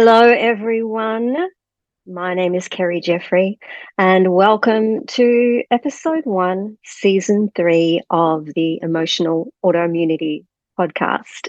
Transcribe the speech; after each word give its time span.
Hello, 0.00 0.30
everyone. 0.30 1.34
My 2.06 2.32
name 2.32 2.54
is 2.54 2.68
Kerry 2.68 3.00
Jeffery, 3.00 3.58
and 3.98 4.32
welcome 4.32 5.04
to 5.06 5.64
episode 5.72 6.24
one, 6.24 6.78
season 6.84 7.50
three 7.56 8.02
of 8.08 8.46
the 8.54 8.78
Emotional 8.80 9.52
Autoimmunity 9.64 10.44
podcast. 10.78 11.48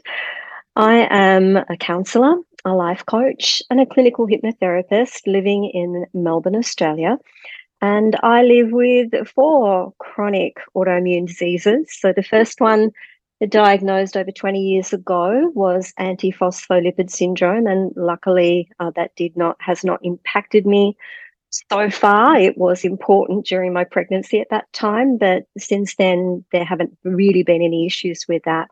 I 0.75 1.07
am 1.11 1.57
a 1.57 1.77
counselor, 1.79 2.37
a 2.65 2.73
life 2.73 3.05
coach, 3.05 3.61
and 3.69 3.79
a 3.79 3.85
clinical 3.85 4.27
hypnotherapist 4.27 5.27
living 5.27 5.65
in 5.65 6.07
Melbourne, 6.15 6.55
Australia. 6.55 7.19
And 7.83 8.15
I 8.23 8.41
live 8.41 8.71
with 8.71 9.27
four 9.27 9.93
chronic 9.99 10.57
autoimmune 10.75 11.27
diseases. 11.27 11.95
So 11.99 12.13
the 12.13 12.23
first 12.23 12.59
one 12.59 12.93
diagnosed 13.47 14.17
over 14.17 14.31
20 14.31 14.59
years 14.59 14.91
ago 14.91 15.51
was 15.55 15.93
antiphospholipid 15.99 17.09
syndrome 17.09 17.67
and 17.67 17.93
luckily 17.95 18.69
uh, 18.79 18.91
that 18.95 19.15
did 19.15 19.35
not 19.37 19.55
has 19.59 19.83
not 19.83 19.99
impacted 20.03 20.65
me 20.65 20.97
so 21.49 21.89
far. 21.89 22.37
It 22.37 22.57
was 22.57 22.83
important 22.83 23.45
during 23.45 23.73
my 23.73 23.85
pregnancy 23.85 24.41
at 24.41 24.49
that 24.49 24.71
time 24.73 25.17
but 25.17 25.43
since 25.57 25.95
then 25.95 26.43
there 26.51 26.65
haven't 26.65 26.97
really 27.03 27.43
been 27.43 27.61
any 27.61 27.85
issues 27.85 28.25
with 28.27 28.43
that. 28.43 28.67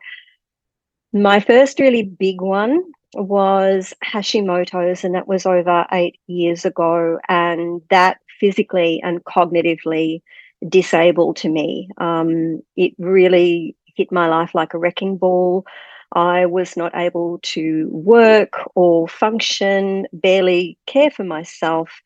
My 1.12 1.40
first 1.40 1.80
really 1.80 2.02
big 2.02 2.42
one 2.42 2.82
was 3.14 3.94
hashimoto's 4.04 5.02
and 5.02 5.14
that 5.14 5.26
was 5.26 5.46
over 5.46 5.86
8 5.90 6.18
years 6.26 6.66
ago 6.66 7.18
and 7.26 7.80
that 7.88 8.18
physically 8.38 9.00
and 9.02 9.24
cognitively 9.24 10.20
disabled 10.68 11.36
to 11.36 11.48
me. 11.48 11.88
Um, 11.98 12.60
it 12.76 12.92
really 12.98 13.76
hit 13.98 14.12
my 14.12 14.28
life 14.28 14.54
like 14.54 14.72
a 14.72 14.78
wrecking 14.78 15.18
ball. 15.18 15.66
I 16.12 16.46
was 16.46 16.76
not 16.76 16.96
able 16.96 17.40
to 17.42 17.88
work 17.92 18.52
or 18.74 19.08
function, 19.08 20.06
barely 20.12 20.78
care 20.86 21.10
for 21.10 21.24
myself. 21.24 22.00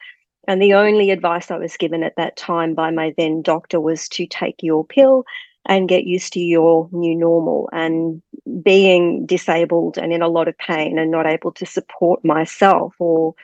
And 0.49 0.61
the 0.61 0.75
only 0.75 1.11
advice 1.11 1.51
I 1.51 1.59
was 1.59 1.77
given 1.77 2.03
at 2.03 2.17
that 2.17 2.37
time 2.37 2.75
by 2.75 2.91
my 2.91 3.15
then 3.17 3.43
doctor 3.43 3.81
was 3.81 4.09
to 4.09 4.27
take 4.27 4.57
your 4.61 4.85
pill 4.85 5.25
and 5.67 5.89
get 5.89 6.05
used 6.05 6.33
to 6.33 6.41
your 6.41 6.89
new 6.91 7.15
normal. 7.15 7.69
And 7.73 8.23
being 8.63 9.25
disabled 9.27 9.99
and 9.99 10.13
in 10.13 10.23
a 10.23 10.29
lot 10.29 10.49
of 10.49 10.59
pain 10.59 10.99
and 10.99 11.11
not 11.13 11.27
able 11.27 11.53
to 11.53 11.67
support 11.67 12.25
myself 12.25 12.95
or, 12.99 13.35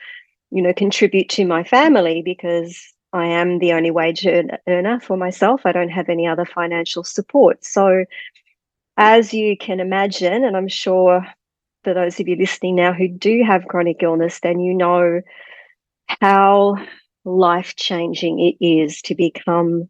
you 0.50 0.60
know, 0.60 0.72
contribute 0.72 1.28
to 1.28 1.46
my 1.46 1.62
family 1.62 2.22
because 2.22 2.92
I 3.18 3.26
am 3.26 3.58
the 3.58 3.72
only 3.72 3.90
wage 3.90 4.26
earner 4.66 5.00
for 5.00 5.16
myself. 5.16 5.62
I 5.64 5.72
don't 5.72 5.88
have 5.90 6.08
any 6.08 6.26
other 6.26 6.44
financial 6.44 7.04
support. 7.04 7.64
So, 7.64 8.04
as 8.96 9.32
you 9.32 9.56
can 9.56 9.80
imagine, 9.80 10.44
and 10.44 10.56
I'm 10.56 10.68
sure 10.68 11.26
for 11.84 11.94
those 11.94 12.18
of 12.18 12.28
you 12.28 12.36
listening 12.36 12.76
now 12.76 12.92
who 12.92 13.08
do 13.08 13.42
have 13.44 13.68
chronic 13.68 14.02
illness, 14.02 14.40
then 14.40 14.60
you 14.60 14.74
know 14.74 15.20
how 16.20 16.76
life 17.24 17.76
changing 17.76 18.40
it 18.40 18.64
is 18.64 19.02
to 19.02 19.14
become 19.14 19.88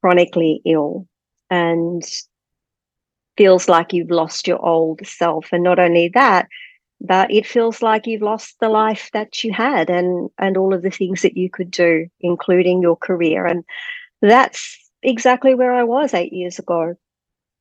chronically 0.00 0.60
ill 0.64 1.06
and 1.50 2.02
feels 3.36 3.68
like 3.68 3.92
you've 3.92 4.10
lost 4.10 4.46
your 4.46 4.64
old 4.64 5.06
self. 5.06 5.48
And 5.52 5.62
not 5.62 5.78
only 5.78 6.10
that, 6.14 6.48
but 7.02 7.30
it 7.30 7.46
feels 7.46 7.82
like 7.82 8.06
you've 8.06 8.22
lost 8.22 8.56
the 8.60 8.68
life 8.68 9.10
that 9.12 9.42
you 9.42 9.52
had 9.52 9.90
and 9.90 10.30
and 10.38 10.56
all 10.56 10.72
of 10.72 10.82
the 10.82 10.90
things 10.90 11.22
that 11.22 11.36
you 11.36 11.50
could 11.50 11.70
do 11.70 12.06
including 12.20 12.80
your 12.80 12.96
career. 12.96 13.44
And 13.44 13.64
that's 14.22 14.78
exactly 15.02 15.54
where 15.54 15.74
I 15.74 15.82
was 15.82 16.14
8 16.14 16.32
years 16.32 16.58
ago. 16.58 16.94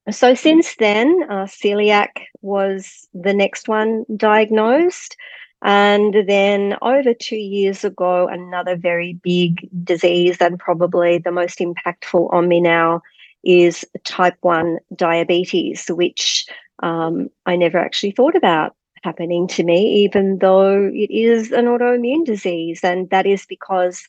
So 0.10 0.36
since 0.36 0.76
then 0.76 1.24
uh, 1.30 1.46
celiac 1.46 2.26
was 2.42 3.08
the 3.14 3.34
next 3.34 3.68
one 3.68 4.06
diagnosed. 4.16 5.18
And 5.64 6.16
then 6.28 6.78
over 6.82 7.14
2 7.14 7.36
years 7.36 7.84
ago 7.84 8.28
another 8.28 8.76
very 8.76 9.14
big 9.24 9.68
disease 9.84 10.38
and 10.40 10.60
probably 10.60 11.18
the 11.18 11.32
most 11.32 11.60
impactful 11.60 12.32
on 12.32 12.48
me 12.48 12.62
now 12.62 13.02
is 13.44 13.84
type 14.04 14.38
1 14.42 14.78
diabetes 14.96 15.88
which 15.88 16.46
um, 16.84 17.30
I 17.48 17.56
never 17.56 17.80
actually 17.80 18.12
thought 18.12 18.36
about 18.36 18.76
happening 19.04 19.48
to 19.48 19.64
me, 19.64 20.04
even 20.04 20.38
though 20.40 20.90
it 20.94 21.12
is 21.12 21.52
an 21.52 21.66
autoimmune 21.66 22.26
disease. 22.26 22.82
And 22.84 23.10
that 23.10 23.26
is 23.26 23.46
because, 23.46 24.08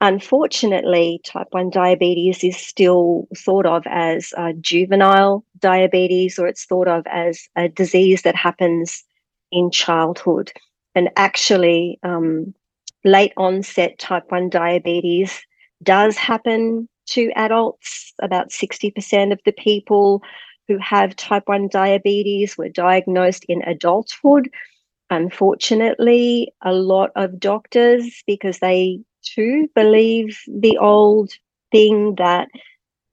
unfortunately, 0.00 1.20
type 1.24 1.48
1 1.50 1.70
diabetes 1.70 2.42
is 2.42 2.56
still 2.56 3.28
thought 3.36 3.66
of 3.66 3.84
as 3.86 4.32
juvenile 4.60 5.44
diabetes, 5.58 6.38
or 6.38 6.46
it's 6.46 6.64
thought 6.64 6.88
of 6.88 7.06
as 7.06 7.48
a 7.56 7.68
disease 7.68 8.22
that 8.22 8.36
happens 8.36 9.04
in 9.52 9.70
childhood. 9.70 10.52
And 10.94 11.10
actually, 11.16 11.98
um, 12.02 12.54
late 13.04 13.32
onset 13.36 13.98
type 13.98 14.24
1 14.30 14.48
diabetes 14.48 15.40
does 15.82 16.16
happen 16.16 16.88
to 17.06 17.30
adults. 17.36 18.12
About 18.22 18.50
60% 18.50 19.32
of 19.32 19.40
the 19.44 19.52
people 19.52 20.22
who 20.68 20.78
have 20.78 21.16
type 21.16 21.44
1 21.46 21.68
diabetes 21.68 22.56
were 22.56 22.68
diagnosed 22.68 23.44
in 23.48 23.62
adulthood. 23.62 24.50
Unfortunately, 25.10 26.52
a 26.62 26.72
lot 26.72 27.10
of 27.16 27.38
doctors, 27.38 28.22
because 28.26 28.58
they 28.58 29.00
too 29.22 29.68
believe 29.74 30.38
the 30.48 30.78
old 30.78 31.32
thing 31.70 32.14
that 32.16 32.48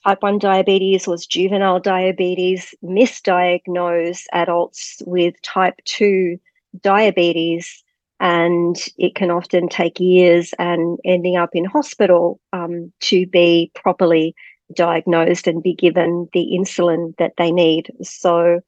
type 0.06 0.22
1 0.22 0.40
diabetes 0.40 1.07
was 1.07 1.28
juvenile 1.28 1.79
diabetes, 1.79 2.73
misdiagnose 2.84 4.23
adults 4.34 5.01
with 5.06 5.40
type 5.41 5.75
2 5.85 6.40
diabetes. 6.81 7.84
And 8.19 8.78
it 8.97 9.16
can 9.16 9.31
often 9.31 9.67
take 9.67 10.00
years 10.00 10.53
and 10.59 11.00
ending 11.03 11.38
up 11.38 11.50
in 11.53 11.66
hospital 11.66 12.40
um, 12.53 12.94
to 13.01 13.25
be 13.25 13.72
properly 13.73 14.35
diagnosed 14.72 15.48
and 15.48 15.64
be 15.64 15.74
given 15.74 16.30
the 16.34 16.52
insulin 16.54 17.16
that 17.18 17.34
they 17.38 17.52
need. 17.52 17.92
So, 18.02 18.62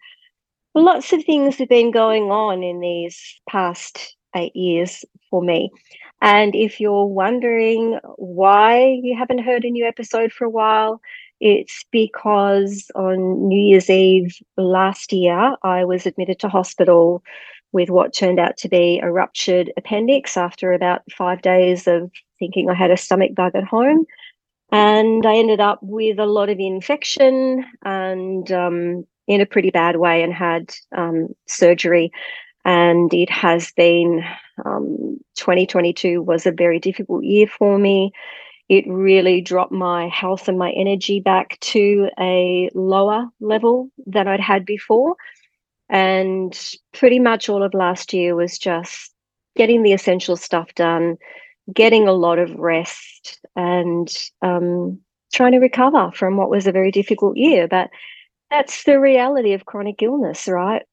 lots 0.75 1.14
of 1.14 1.24
things 1.24 1.58
have 1.58 1.69
been 1.69 1.91
going 1.91 2.31
on 2.31 2.64
in 2.64 2.80
these 2.80 3.40
past 3.50 4.16
eight 4.36 4.56
years 4.56 5.06
for 5.30 5.41
me. 5.41 5.69
And 6.22 6.56
if 6.56 6.80
you're 6.80 7.06
wondering 7.06 8.00
why 8.16 9.00
you 9.03 9.16
haven't 9.18 9.44
heard 9.44 9.66
a 9.66 9.69
new 9.69 9.86
episode 9.86 10.31
for 10.31 10.46
a 10.46 10.50
while, 10.50 11.02
it's 11.41 11.84
because 11.91 12.90
on 12.96 13.47
New 13.47 13.59
Year's 13.59 13.90
Eve 13.90 14.38
last 14.56 15.12
year, 15.12 15.58
I 15.64 15.84
was 15.84 16.06
admitted 16.06 16.40
to 16.40 16.50
hospital 16.50 17.22
with 17.74 17.90
what 17.90 18.14
turned 18.14 18.40
out 18.40 18.56
to 18.58 18.70
be 18.70 19.02
a 19.03 19.12
ruptured 19.12 19.74
appendix 19.75 20.38
after 20.38 20.72
about 20.72 21.02
five 21.12 21.41
days 21.41 21.88
of 21.88 22.09
thinking 22.40 22.70
I 22.70 22.74
had 22.74 22.91
a 22.91 22.97
stomach 22.97 23.35
bug 23.35 23.56
at 23.56 23.64
home. 23.66 24.06
And 24.73 25.23
I 25.23 25.35
ended 25.35 25.59
up 25.59 25.78
with 25.84 26.17
a 26.17 26.25
lot 26.25 26.50
of 26.50 26.59
infection 26.59 27.63
and 27.85 28.51
um, 28.51 29.06
in 29.28 29.39
a 29.39 29.45
pretty 29.45 29.69
bad 29.69 29.97
way 29.97 30.23
and 30.23 30.34
had 30.34 30.73
um, 30.97 31.28
surgery. 31.47 32.11
And 32.66 33.13
it 33.13 33.29
has 33.29 33.72
been 33.73 34.23
um, 34.66 35.19
2022 35.35 36.23
was 36.23 36.47
a 36.47 36.51
very 36.51 36.79
difficult 36.79 37.23
year 37.23 37.45
for 37.45 37.78
me. 37.78 38.13
It 38.67 38.85
really 38.88 39.41
dropped 39.41 39.72
my 39.72 40.07
health 40.07 40.47
and 40.47 40.57
my 40.57 40.72
energy 40.72 41.19
back 41.19 41.59
to 41.59 42.09
a 42.19 42.72
lower 42.73 43.28
level 43.41 43.91
than 44.07 44.28
I'd 44.28 44.40
had 44.40 44.66
before. 44.66 45.16
And 45.87 46.59
pretty 46.93 47.20
much 47.20 47.47
all 47.47 47.61
of 47.61 47.75
last 47.75 48.11
year 48.11 48.35
was 48.35 48.58
just 48.58 49.14
getting 49.55 49.84
the 49.84 49.93
essential 49.93 50.35
stuff 50.35 50.73
done, 50.73 51.17
getting 51.72 52.08
a 52.08 52.14
lot 52.14 52.40
of 52.40 52.55
rest 52.55 53.42
and 53.55 54.11
um, 54.41 55.00
trying 55.34 55.52
to 55.53 55.59
recover 55.59 56.11
from 56.11 56.38
what 56.38 56.50
was 56.50 56.67
a 56.67 56.72
very 56.72 56.91
difficult 56.91 57.38
year. 57.38 57.67
But 57.67 57.90
that's 58.50 58.84
the 58.84 59.00
reality 59.00 59.53
of 59.53 59.66
chronic 59.66 60.02
illness, 60.02 60.47
right? 60.47 60.84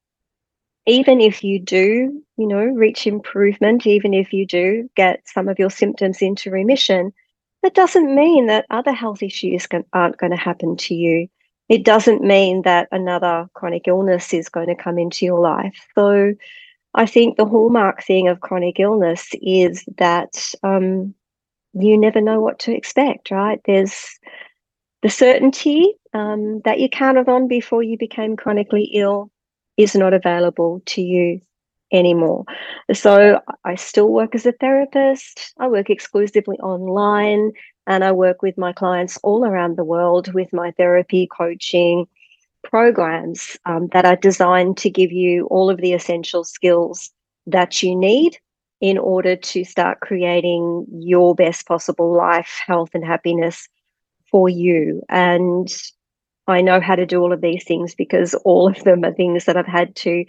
Even 0.87 1.21
if 1.21 1.45
you 1.45 1.61
do, 1.61 2.23
you 2.37 2.47
know, 2.47 2.65
reach 2.65 3.07
improvement, 3.07 3.87
even 3.87 4.15
if 4.15 4.33
you 4.33 4.47
do 4.47 4.89
get 4.97 5.21
some 5.27 5.49
of 5.49 5.59
your 5.59 5.71
symptoms 5.71 6.23
into 6.23 6.51
remission, 6.51 7.12
that 7.62 7.75
doesn't 7.75 8.15
mean 8.15 8.47
that 8.47 8.65
other 8.71 8.93
health 8.93 9.23
issues 9.23 9.67
aren't 9.93 10.17
going 10.17 10.31
to 10.31 10.37
happen 10.37 10.77
to 10.77 10.95
you. 10.95 11.29
It 11.69 11.85
doesn't 11.85 12.23
mean 12.23 12.63
that 12.63 12.89
another 12.91 13.49
chronic 13.55 13.87
illness 13.87 14.33
is 14.33 14.49
going 14.49 14.69
to 14.69 14.75
come 14.75 14.99
into 14.99 15.25
your 15.25 15.39
life. 15.39 15.87
So, 15.95 16.35
I 16.95 17.06
think 17.06 17.37
the 17.37 17.47
hallmark 17.47 18.03
thing 18.03 18.27
of 18.27 18.41
chronic 18.41 18.81
illness 18.81 19.29
is 19.41 19.85
that 19.99 20.53
um, 20.65 21.15
you 21.72 21.96
never 21.99 22.20
know 22.20 22.40
what 22.40 22.58
to 22.61 22.75
expect, 22.75 23.31
right? 23.31 23.61
There's 23.64 24.19
the 25.02 25.08
certainty 25.08 25.94
um, 26.12 26.61
that 26.64 26.81
you 26.81 26.88
counted 26.88 27.28
on 27.28 27.49
before 27.49 27.82
you 27.82 27.96
became 27.96 28.37
chronically 28.37 28.90
ill 28.94 29.31
is 29.76 29.94
not 29.94 30.12
available 30.12 30.82
to 30.87 31.00
you 31.00 31.40
anymore. 31.93 32.44
So 32.93 33.40
I 33.64 33.75
still 33.76 34.08
work 34.08 34.34
as 34.34 34.46
a 34.46 34.52
therapist. 34.52 35.55
I 35.58 35.69
work 35.69 35.90
exclusively 35.90 36.56
online 36.58 37.52
and 37.87 38.05
I 38.05 38.12
work 38.12 38.43
with 38.43 38.58
my 38.58 38.72
clients 38.72 39.19
all 39.22 39.44
around 39.44 39.76
the 39.76 39.84
world 39.84 40.32
with 40.34 40.52
my 40.52 40.70
therapy, 40.72 41.26
coaching, 41.26 42.06
programs 42.62 43.56
um, 43.64 43.88
that 43.93 44.05
are 44.05 44.17
designed 44.17 44.76
to 44.78 44.90
give 44.90 45.11
you 45.11 45.46
all 45.46 45.70
of 45.70 45.81
the 45.81 45.93
essential 45.93 46.44
skills 46.44 47.11
that 47.46 47.82
you 47.82 47.96
need 47.96 48.38
in 48.81 48.97
order 48.99 49.37
to 49.37 49.65
start 49.65 50.00
creating 50.00 50.87
your 50.91 51.35
best 51.35 51.67
possible 51.67 52.17
life, 52.17 52.61
health, 52.67 52.91
and 52.94 53.05
happiness 53.05 53.69
for 54.31 54.49
you. 54.49 55.03
And 55.09 55.69
I 56.47 56.62
know 56.62 56.81
how 56.81 56.97
to 56.97 57.06
do 57.06 57.21
all 57.21 57.32
of 57.32 57.43
these 57.43 57.65
things 57.65 57.94
because 57.94 58.35
all 58.44 58.69
of 58.69 58.82
them 58.85 59.05
are 59.05 59.12
things 59.12 59.44
that 59.44 59.56
I've 59.56 59.67
had 59.67 59.94
to 59.97 60.25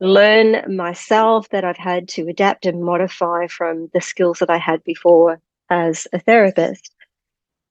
learn 0.00 0.76
myself, 0.76 1.48
that 1.50 1.64
I've 1.64 1.76
had 1.76 2.08
to 2.10 2.28
adapt 2.28 2.66
and 2.66 2.84
modify 2.84 3.48
from 3.48 3.90
the 3.92 4.00
skills 4.00 4.38
that 4.38 4.50
I 4.50 4.58
had 4.58 4.84
before 4.84 5.40
as 5.70 6.06
a 6.12 6.20
therapist. 6.20 6.94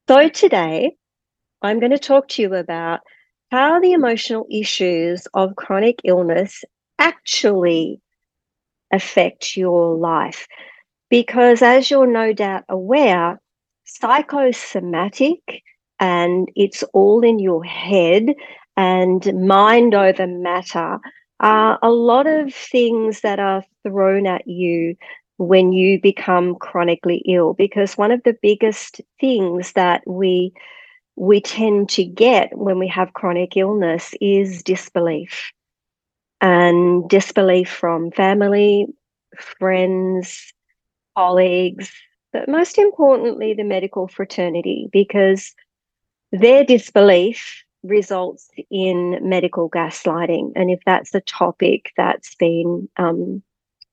So 0.10 0.30
today, 0.30 0.96
I'm 1.62 1.80
going 1.80 1.92
to 1.92 2.00
talk 2.00 2.28
to 2.30 2.42
you 2.42 2.54
about 2.54 3.00
how 3.50 3.80
the 3.80 3.94
emotional 3.94 4.46
issues 4.52 5.26
of 5.34 5.56
chronic 5.56 6.02
illness 6.04 6.64
actually 7.00 8.02
affect 8.92 9.56
your 9.58 9.96
life. 9.96 10.48
Because 11.10 11.62
as 11.62 11.90
you're 11.90 12.12
no 12.12 12.34
doubt 12.34 12.64
aware, 12.70 13.40
psychosomatic 13.86 15.64
and 16.00 16.50
it's 16.56 16.84
all 16.94 17.24
in 17.24 17.40
your 17.40 17.64
head 17.64 18.34
and 18.76 19.48
mind 19.48 19.96
over 19.96 20.28
matter 20.28 21.00
are 21.40 21.80
a 21.82 21.90
lot 21.90 22.28
of 22.28 22.54
things 22.54 23.22
that 23.22 23.40
are 23.40 23.64
thrown 23.84 24.28
at 24.28 24.48
you 24.48 24.96
when 25.38 25.72
you 25.72 26.02
become 26.02 26.56
chronically 26.56 27.24
ill 27.28 27.54
because 27.54 27.98
one 27.98 28.12
of 28.12 28.22
the 28.24 28.36
biggest 28.42 29.02
things 29.20 29.74
that 29.74 30.02
we 30.08 30.52
we 31.16 31.42
tend 31.42 31.90
to 31.90 32.04
get 32.04 32.56
when 32.58 32.80
we 32.80 32.88
have 32.88 33.14
chronic 33.14 33.56
illness 33.56 34.14
is 34.20 34.64
disbelief 34.64 35.52
and 36.42 37.10
disbelief 37.10 37.70
from 37.70 38.12
family, 38.12 38.88
friends, 39.38 40.54
colleagues, 41.16 41.92
but 42.34 42.48
most 42.48 42.78
importantly, 42.78 43.54
the 43.54 43.64
medical 43.64 44.08
fraternity, 44.08 44.90
because 44.92 45.56
their 46.32 46.64
disbelief 46.64 47.64
results 47.84 48.50
in 48.70 49.18
medical 49.22 49.70
gaslighting. 49.70 50.52
And 50.56 50.70
if 50.70 50.80
that's 50.86 51.16
a 51.16 51.22
topic 51.22 51.92
that's 51.96 52.36
been 52.36 52.90
um, 52.98 53.42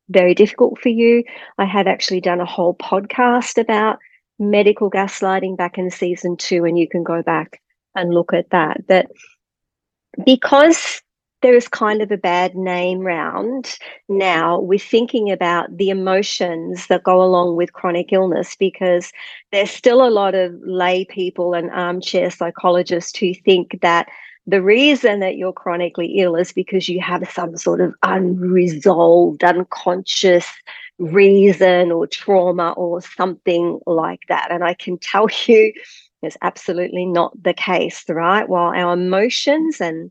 very 0.09 0.35
difficult 0.35 0.81
for 0.81 0.89
you, 0.89 1.23
I 1.59 1.65
have 1.65 1.87
actually 1.87 2.21
done 2.21 2.41
a 2.41 2.45
whole 2.47 2.75
podcast 2.75 3.59
about 3.61 3.99
medical 4.39 4.91
gaslighting 4.91 5.57
back 5.57 5.79
in 5.79 5.91
season 5.91 6.37
two, 6.37 6.65
and 6.65 6.79
you 6.79 6.89
can 6.89 7.05
go 7.05 7.23
back 7.23 7.61
and 7.95 8.13
look 8.13 8.33
at 8.35 8.51
that. 8.51 8.87
But 8.87 9.07
because 10.25 11.01
there 11.45 11.55
is 11.55 11.69
kind 11.69 12.01
of 12.01 12.11
a 12.11 12.17
bad 12.17 12.55
name 12.55 13.01
round 13.01 13.77
now 14.09 14.59
with 14.59 14.83
thinking 14.83 15.31
about 15.31 15.77
the 15.77 15.91
emotions 15.91 16.87
that 16.87 17.05
go 17.05 17.23
along 17.23 17.55
with 17.55 17.75
chronic 17.75 18.15
illness 18.15 18.57
because 18.59 19.13
there's 19.53 19.71
still 19.71 20.07
a 20.07 20.09
lot 20.09 20.35
of 20.35 20.55
lay 20.65 21.05
people 21.05 21.53
and 21.53 21.71
armchair 21.71 22.31
psychologists 22.31 23.19
who 23.19 23.35
think 23.35 23.79
that 23.83 24.09
the 24.47 24.63
reason 24.63 25.21
that 25.21 25.37
you're 25.37 25.53
chronically 25.53 26.15
ill 26.19 26.35
is 26.35 26.51
because 26.51 26.89
you 26.89 26.99
have 27.03 27.31
some 27.31 27.59
sort 27.59 27.83
of 27.83 27.95
unresolved, 28.03 29.45
unconscious 29.45 30.47
reason 30.99 31.93
or 31.93 32.07
trauma 32.07 32.73
or 32.73 33.03
something 33.03 33.79
like 33.87 34.21
that. 34.31 34.51
And 34.51 34.65
I 34.65 34.73
can 34.73 34.97
tell 34.97 35.29
you 35.47 35.75
it's 36.23 36.39
absolutely 36.41 37.05
not 37.05 37.35
the 37.43 37.53
case, 37.53 38.03
right? 38.09 38.49
While 38.49 38.73
our 38.75 38.95
emotions 38.95 39.79
and 39.79 40.11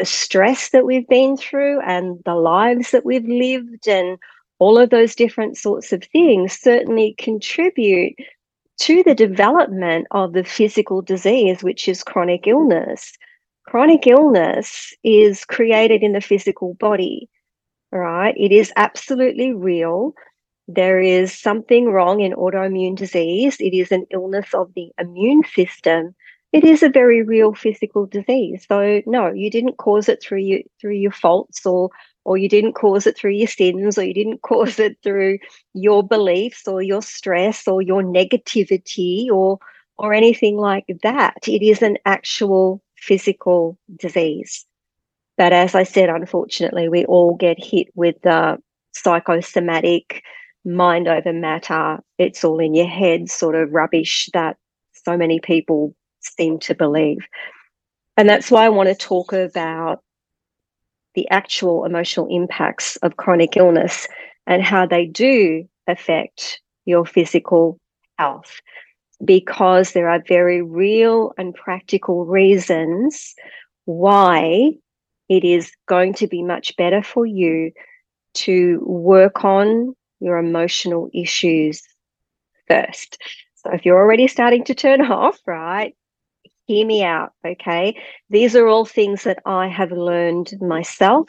the 0.00 0.06
stress 0.06 0.70
that 0.70 0.86
we've 0.86 1.08
been 1.08 1.36
through 1.36 1.80
and 1.82 2.20
the 2.24 2.34
lives 2.34 2.90
that 2.92 3.06
we've 3.06 3.28
lived 3.28 3.86
and 3.86 4.18
all 4.58 4.78
of 4.78 4.90
those 4.90 5.14
different 5.14 5.58
sorts 5.58 5.92
of 5.92 6.02
things 6.04 6.54
certainly 6.54 7.14
contribute 7.18 8.14
to 8.78 9.02
the 9.04 9.14
development 9.14 10.06
of 10.12 10.32
the 10.32 10.44
physical 10.44 11.02
disease, 11.02 11.62
which 11.62 11.88
is 11.88 12.02
chronic 12.02 12.46
illness. 12.46 13.12
Chronic 13.68 14.06
illness 14.06 14.94
is 15.04 15.44
created 15.44 16.02
in 16.02 16.14
the 16.14 16.20
physical 16.20 16.74
body 16.74 17.28
right? 17.92 18.34
It 18.36 18.52
is 18.52 18.72
absolutely 18.76 19.52
real. 19.52 20.14
There 20.68 21.00
is 21.00 21.38
something 21.38 21.90
wrong 21.90 22.20
in 22.20 22.32
autoimmune 22.32 22.96
disease. 22.96 23.56
It 23.60 23.74
is 23.74 23.92
an 23.92 24.06
illness 24.10 24.54
of 24.54 24.72
the 24.74 24.90
immune 24.98 25.42
system. 25.54 26.14
It 26.52 26.64
is 26.64 26.82
a 26.82 26.88
very 26.88 27.22
real 27.22 27.54
physical 27.54 28.06
disease. 28.06 28.66
So 28.68 29.02
no, 29.06 29.32
you 29.32 29.50
didn't 29.50 29.76
cause 29.78 30.08
it 30.08 30.22
through 30.22 30.40
you 30.40 30.64
through 30.80 30.96
your 30.96 31.12
faults 31.12 31.64
or 31.64 31.90
or 32.24 32.36
you 32.36 32.48
didn't 32.48 32.74
cause 32.74 33.06
it 33.06 33.16
through 33.16 33.32
your 33.32 33.46
sins 33.46 33.96
or 33.96 34.02
you 34.02 34.14
didn't 34.14 34.42
cause 34.42 34.78
it 34.78 34.96
through 35.02 35.38
your 35.74 36.02
beliefs 36.06 36.66
or 36.66 36.82
your 36.82 37.02
stress 37.02 37.68
or 37.68 37.82
your 37.82 38.02
negativity 38.02 39.28
or 39.28 39.58
or 39.98 40.12
anything 40.12 40.56
like 40.56 40.86
that. 41.02 41.36
It 41.46 41.62
is 41.62 41.82
an 41.82 41.98
actual 42.06 42.82
physical 42.96 43.78
disease. 43.96 44.66
But 45.36 45.52
as 45.52 45.74
I 45.74 45.84
said, 45.84 46.08
unfortunately, 46.08 46.88
we 46.88 47.04
all 47.04 47.36
get 47.36 47.62
hit 47.62 47.88
with 47.94 48.16
the 48.22 48.58
psychosomatic 48.92 50.22
mind 50.64 51.08
over 51.08 51.32
matter. 51.32 52.00
It's 52.18 52.44
all 52.44 52.58
in 52.58 52.74
your 52.74 52.88
head 52.88 53.30
sort 53.30 53.54
of 53.54 53.72
rubbish 53.72 54.28
that 54.34 54.56
so 54.92 55.16
many 55.16 55.40
people 55.40 55.94
seem 56.20 56.58
to 56.60 56.74
believe. 56.74 57.18
And 58.16 58.28
that's 58.28 58.50
why 58.50 58.64
I 58.64 58.70
want 58.70 58.88
to 58.88 58.94
talk 58.94 59.32
about 59.32 60.02
the 61.14 61.28
actual 61.30 61.84
emotional 61.84 62.28
impacts 62.30 62.96
of 62.96 63.16
chronic 63.16 63.56
illness 63.56 64.06
and 64.46 64.62
how 64.62 64.86
they 64.86 65.06
do 65.06 65.68
affect 65.86 66.60
your 66.84 67.04
physical 67.04 67.78
health 68.18 68.60
because 69.24 69.92
there 69.92 70.08
are 70.08 70.22
very 70.26 70.62
real 70.62 71.32
and 71.36 71.54
practical 71.54 72.24
reasons 72.24 73.34
why 73.84 74.70
it 75.28 75.44
is 75.44 75.72
going 75.86 76.14
to 76.14 76.26
be 76.26 76.42
much 76.42 76.76
better 76.76 77.02
for 77.02 77.26
you 77.26 77.70
to 78.34 78.80
work 78.84 79.44
on 79.44 79.94
your 80.20 80.38
emotional 80.38 81.08
issues 81.12 81.82
first. 82.68 83.18
So 83.56 83.70
if 83.72 83.84
you're 83.84 83.98
already 83.98 84.26
starting 84.26 84.64
to 84.64 84.74
turn 84.74 85.00
off, 85.10 85.38
right, 85.46 85.94
hear 86.70 86.86
me 86.86 87.02
out, 87.02 87.32
okay? 87.44 88.00
These 88.28 88.54
are 88.54 88.68
all 88.68 88.84
things 88.84 89.24
that 89.24 89.40
I 89.44 89.66
have 89.66 89.90
learned 89.90 90.54
myself 90.60 91.28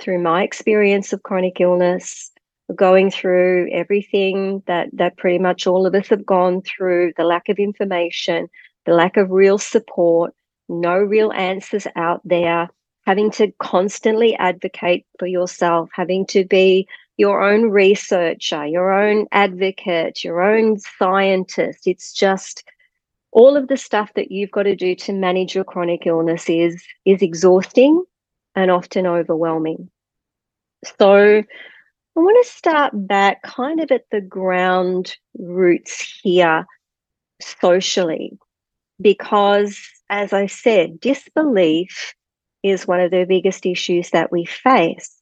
through 0.00 0.20
my 0.20 0.42
experience 0.42 1.12
of 1.12 1.22
chronic 1.22 1.60
illness, 1.60 2.32
going 2.74 3.12
through 3.12 3.70
everything 3.70 4.64
that 4.66 4.88
that 4.92 5.16
pretty 5.18 5.38
much 5.38 5.68
all 5.68 5.86
of 5.86 5.94
us 5.94 6.08
have 6.08 6.26
gone 6.26 6.62
through, 6.62 7.12
the 7.16 7.22
lack 7.22 7.48
of 7.48 7.60
information, 7.60 8.48
the 8.86 8.92
lack 8.92 9.16
of 9.16 9.30
real 9.30 9.56
support, 9.56 10.34
no 10.68 10.96
real 10.96 11.32
answers 11.32 11.86
out 11.94 12.20
there, 12.24 12.68
having 13.06 13.30
to 13.30 13.52
constantly 13.60 14.34
advocate 14.34 15.06
for 15.20 15.28
yourself, 15.28 15.88
having 15.92 16.26
to 16.26 16.44
be 16.44 16.88
your 17.18 17.40
own 17.40 17.70
researcher, 17.70 18.66
your 18.66 18.90
own 18.90 19.26
advocate, 19.30 20.24
your 20.24 20.42
own 20.42 20.76
scientist. 20.80 21.86
It's 21.86 22.12
just 22.12 22.64
all 23.36 23.54
of 23.54 23.68
the 23.68 23.76
stuff 23.76 24.14
that 24.14 24.32
you've 24.32 24.50
got 24.50 24.62
to 24.62 24.74
do 24.74 24.94
to 24.94 25.12
manage 25.12 25.54
your 25.54 25.62
chronic 25.62 26.06
illness 26.06 26.48
is 26.48 26.82
is 27.04 27.20
exhausting 27.20 28.02
and 28.54 28.70
often 28.70 29.06
overwhelming. 29.06 29.90
So 30.98 31.42
I 31.42 32.20
want 32.20 32.46
to 32.46 32.50
start 32.50 32.92
back 32.94 33.42
kind 33.42 33.80
of 33.80 33.90
at 33.90 34.04
the 34.10 34.22
ground 34.22 35.14
roots 35.38 36.18
here 36.22 36.64
socially 37.42 38.38
because 39.02 39.78
as 40.08 40.32
I 40.32 40.46
said, 40.46 40.98
disbelief 40.98 42.14
is 42.62 42.86
one 42.86 43.00
of 43.00 43.10
the 43.10 43.26
biggest 43.28 43.66
issues 43.66 44.10
that 44.10 44.32
we 44.32 44.46
face. 44.46 45.14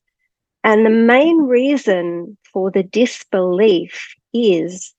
And 0.62 0.86
the 0.86 0.90
main 0.90 1.38
reason 1.38 2.38
for 2.52 2.70
the 2.70 2.84
disbelief 2.84 4.14
is 4.32 4.94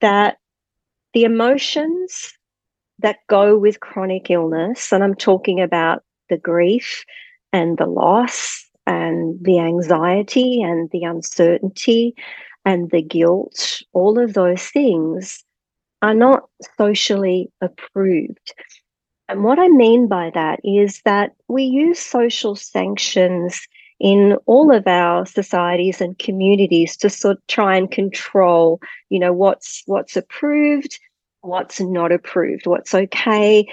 that 0.00 0.36
the 1.12 1.24
emotions 1.24 2.32
that 3.02 3.18
go 3.28 3.58
with 3.58 3.80
chronic 3.80 4.30
illness, 4.30 4.92
and 4.92 5.04
I'm 5.04 5.14
talking 5.14 5.60
about 5.60 6.02
the 6.28 6.36
grief 6.38 7.04
and 7.52 7.76
the 7.78 7.86
loss 7.86 8.68
and 8.86 9.38
the 9.42 9.58
anxiety 9.58 10.62
and 10.62 10.90
the 10.90 11.04
uncertainty 11.04 12.14
and 12.64 12.90
the 12.90 13.02
guilt, 13.02 13.82
all 13.92 14.18
of 14.18 14.34
those 14.34 14.64
things 14.66 15.44
are 16.00 16.14
not 16.14 16.48
socially 16.76 17.50
approved. 17.60 18.54
And 19.28 19.44
what 19.44 19.58
I 19.58 19.68
mean 19.68 20.08
by 20.08 20.30
that 20.34 20.60
is 20.64 21.00
that 21.04 21.32
we 21.48 21.62
use 21.62 21.98
social 21.98 22.56
sanctions 22.56 23.60
in 24.00 24.36
all 24.46 24.74
of 24.74 24.86
our 24.86 25.24
societies 25.24 26.00
and 26.00 26.18
communities 26.18 26.96
to 26.96 27.08
sort 27.08 27.36
of 27.36 27.46
try 27.46 27.76
and 27.76 27.90
control, 27.90 28.80
you 29.10 29.18
know, 29.18 29.32
what's 29.32 29.84
what's 29.86 30.16
approved, 30.16 30.98
what's 31.42 31.80
not 31.80 32.12
approved, 32.12 32.66
what's 32.66 32.94
okay, 32.94 33.66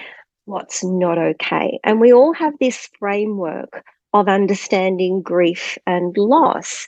what's 0.45 0.83
not 0.83 1.17
okay. 1.17 1.79
And 1.83 1.99
we 2.01 2.11
all 2.11 2.33
have 2.33 2.53
this 2.59 2.89
framework 2.99 3.83
of 4.13 4.27
understanding 4.27 5.21
grief 5.21 5.77
and 5.85 6.17
loss. 6.17 6.87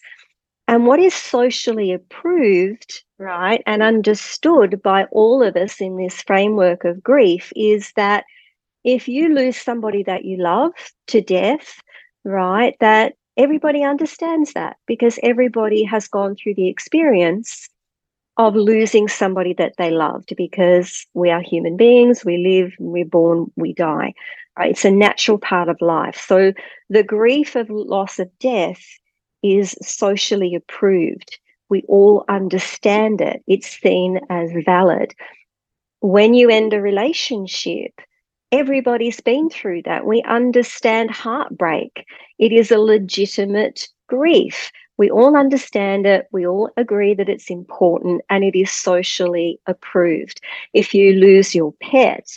And 0.68 0.86
what 0.86 1.00
is 1.00 1.14
socially 1.14 1.92
approved, 1.92 3.04
right, 3.18 3.62
and 3.66 3.84
understood 3.84 4.82
by 4.82 5.06
all 5.12 5.44
of 5.44 5.56
us 5.56 5.80
in 5.80 5.98
this 5.98 6.22
framework 6.22 6.84
of 6.86 7.04
grief 7.04 7.52
is 7.56 7.92
that 7.96 8.26
if 8.84 9.08
you 9.08 9.34
lose 9.34 9.58
somebody 9.58 10.04
that 10.04 10.26
you 10.26 10.38
love 10.38 10.72
to 11.08 11.22
death, 11.22 11.82
right, 12.24 12.76
that 12.80 13.14
everybody 13.38 13.84
understands 13.84 14.54
that 14.54 14.78
because 14.88 15.20
everybody 15.24 15.84
has 15.84 16.08
gone 16.08 16.36
through 16.36 16.56
the 16.56 16.68
experience 16.68 17.70
of 18.48 18.56
losing 18.56 19.08
somebody 19.08 19.54
that 19.54 19.74
they 19.78 19.92
loved 19.92 20.34
because 20.36 21.06
we 21.14 21.30
are 21.30 21.42
human 21.42 21.78
beings, 21.78 22.26
we 22.26 22.38
live, 22.38 22.74
we're 22.80 23.06
born, 23.06 23.52
we 23.56 23.74
die. 23.74 24.14
Right? 24.58 24.72
It's 24.72 24.86
a 24.86 24.92
natural 24.92 25.38
part 25.38 25.70
of 25.70 25.78
life. 25.80 26.24
So 26.28 26.52
the 26.90 27.04
grief 27.04 27.56
of 27.56 27.70
loss 27.70 28.20
of 28.20 28.30
death 28.40 28.82
is 29.44 29.76
socially 29.82 30.56
approved. 30.56 31.38
We 31.70 31.84
all 31.88 32.26
understand 32.30 33.22
it. 33.22 33.44
It's 33.48 33.80
seen 33.80 34.20
as 34.30 34.50
valid. 34.66 35.14
When 36.02 36.34
you 36.34 36.50
end 36.50 36.74
a 36.74 36.82
relationship, 36.82 37.94
everybody's 38.52 39.22
been 39.22 39.50
through 39.50 39.84
that. 39.84 40.06
We 40.06 40.24
understand 40.24 41.12
heartbreak. 41.12 42.06
It 42.40 42.52
is 42.52 42.72
a 42.72 42.80
legitimate 42.80 43.88
grief. 44.08 44.72
We 44.98 45.10
all 45.10 45.36
understand 45.36 46.06
it. 46.06 46.28
We 46.32 46.46
all 46.46 46.70
agree 46.78 47.14
that 47.16 47.30
it's 47.30 47.50
important 47.50 48.22
and 48.30 48.44
it 48.44 48.58
is 48.58 48.72
socially 48.72 49.60
approved. 49.66 50.42
If 50.74 50.94
you 50.94 51.14
lose 51.14 51.56
your 51.56 51.74
pet, 51.82 52.28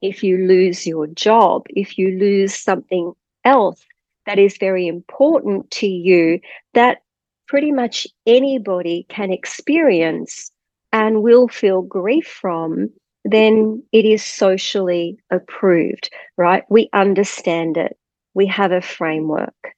if 0.00 0.22
you 0.22 0.38
lose 0.46 0.86
your 0.86 1.06
job, 1.06 1.66
if 1.70 1.98
you 1.98 2.18
lose 2.18 2.54
something 2.54 3.12
else 3.44 3.84
that 4.26 4.38
is 4.38 4.56
very 4.58 4.86
important 4.86 5.70
to 5.72 5.86
you, 5.86 6.40
that 6.72 7.02
pretty 7.46 7.72
much 7.72 8.06
anybody 8.26 9.06
can 9.08 9.30
experience 9.30 10.50
and 10.92 11.22
will 11.22 11.48
feel 11.48 11.82
grief 11.82 12.26
from, 12.26 12.90
then 13.24 13.82
it 13.92 14.04
is 14.04 14.22
socially 14.22 15.18
approved, 15.30 16.10
right? 16.36 16.64
We 16.68 16.88
understand 16.92 17.76
it. 17.76 17.96
We 18.34 18.46
have 18.46 18.72
a 18.72 18.80
framework. 18.80 19.74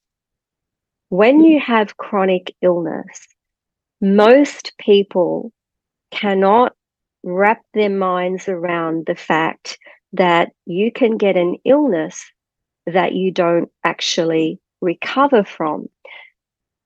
When 1.09 1.41
you 1.41 1.61
have 1.61 1.97
chronic 1.99 2.53
illness, 2.63 3.29
most 4.01 4.73
people 4.79 5.53
cannot 6.11 6.75
wrap 7.23 7.63
their 7.75 7.91
minds 7.91 8.49
around 8.49 9.07
the 9.07 9.15
fact 9.15 9.79
that 10.13 10.51
you 10.65 10.91
can 10.91 11.17
get 11.17 11.37
an 11.37 11.59
illness 11.65 12.25
that 12.87 13.15
you 13.15 13.31
don't 13.31 13.71
actually 13.85 14.59
recover 14.81 15.45
from. 15.45 15.89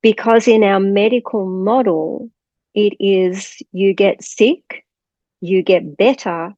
Because 0.02 0.46
in 0.46 0.64
our 0.64 0.80
medical 0.80 1.46
model, 1.46 2.30
it 2.74 2.94
is 3.00 3.56
you 3.72 3.94
get 3.94 4.22
sick, 4.22 4.84
you 5.40 5.62
get 5.62 5.96
better, 5.96 6.54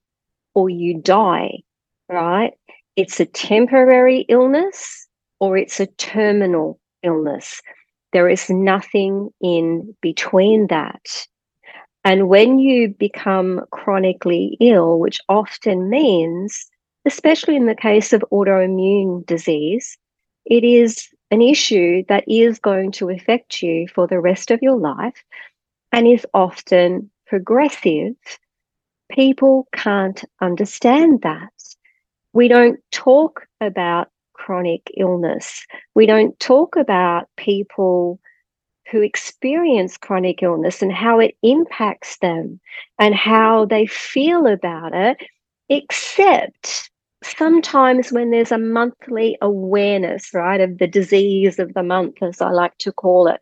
or 0.54 0.68
you 0.68 1.00
die, 1.00 1.62
right? 2.08 2.54
It's 2.96 3.20
a 3.20 3.26
temporary 3.26 4.26
illness 4.28 5.06
or 5.38 5.56
it's 5.56 5.78
a 5.78 5.86
terminal 5.86 6.78
illness. 7.02 7.60
There 8.12 8.28
is 8.28 8.50
nothing 8.50 9.30
in 9.40 9.94
between 10.00 10.66
that. 10.68 11.26
And 12.04 12.28
when 12.28 12.58
you 12.58 12.88
become 12.88 13.62
chronically 13.70 14.56
ill, 14.60 14.98
which 14.98 15.20
often 15.28 15.88
means, 15.88 16.66
especially 17.06 17.56
in 17.56 17.66
the 17.66 17.74
case 17.74 18.12
of 18.12 18.24
autoimmune 18.32 19.24
disease, 19.26 19.96
it 20.44 20.64
is 20.64 21.08
an 21.30 21.40
issue 21.40 22.04
that 22.08 22.24
is 22.28 22.58
going 22.58 22.92
to 22.92 23.08
affect 23.08 23.62
you 23.62 23.86
for 23.88 24.06
the 24.06 24.20
rest 24.20 24.50
of 24.50 24.60
your 24.60 24.76
life 24.76 25.24
and 25.92 26.06
is 26.06 26.26
often 26.34 27.10
progressive. 27.26 28.14
People 29.10 29.68
can't 29.72 30.24
understand 30.40 31.22
that. 31.22 31.52
We 32.32 32.48
don't 32.48 32.80
talk 32.90 33.46
about 33.60 34.08
chronic 34.42 34.90
illness. 34.96 35.64
We 35.94 36.04
don't 36.04 36.38
talk 36.40 36.74
about 36.74 37.28
people 37.36 38.18
who 38.90 39.00
experience 39.00 39.96
chronic 39.96 40.42
illness 40.42 40.82
and 40.82 40.92
how 40.92 41.20
it 41.20 41.36
impacts 41.42 42.18
them 42.18 42.58
and 42.98 43.14
how 43.14 43.66
they 43.66 43.86
feel 43.86 44.48
about 44.48 44.92
it, 44.94 45.16
except 45.68 46.90
sometimes 47.22 48.10
when 48.10 48.32
there's 48.32 48.50
a 48.50 48.58
monthly 48.58 49.38
awareness, 49.40 50.34
right, 50.34 50.60
of 50.60 50.78
the 50.78 50.88
disease 50.88 51.60
of 51.60 51.72
the 51.74 51.84
month, 51.84 52.20
as 52.20 52.40
I 52.40 52.50
like 52.50 52.76
to 52.78 52.90
call 52.90 53.28
it, 53.28 53.40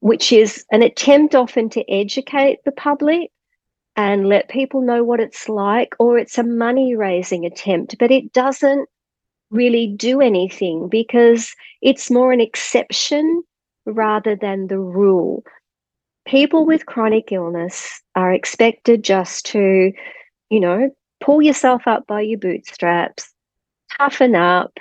which 0.00 0.32
is 0.32 0.64
an 0.72 0.82
attempt 0.82 1.34
often 1.34 1.68
to 1.70 1.90
educate 1.90 2.60
the 2.64 2.72
public 2.72 3.30
and 3.96 4.28
let 4.28 4.48
people 4.48 4.80
know 4.80 5.04
what 5.04 5.20
it's 5.20 5.46
like, 5.50 5.94
or 5.98 6.16
it's 6.16 6.38
a 6.38 6.42
money 6.42 6.96
raising 6.96 7.44
attempt, 7.44 7.98
but 7.98 8.10
it 8.10 8.32
doesn't 8.32 8.88
really 9.52 9.86
do 9.86 10.20
anything 10.20 10.88
because 10.88 11.54
it's 11.82 12.10
more 12.10 12.32
an 12.32 12.40
exception 12.40 13.42
rather 13.86 14.34
than 14.34 14.66
the 14.68 14.78
rule. 14.78 15.44
People 16.26 16.64
with 16.64 16.86
chronic 16.86 17.32
illness 17.32 18.00
are 18.16 18.32
expected 18.32 19.04
just 19.04 19.46
to, 19.46 19.92
you 20.50 20.60
know, 20.60 20.90
pull 21.20 21.42
yourself 21.42 21.82
up 21.86 22.06
by 22.06 22.20
your 22.22 22.38
bootstraps, 22.38 23.32
toughen 23.98 24.34
up, 24.34 24.78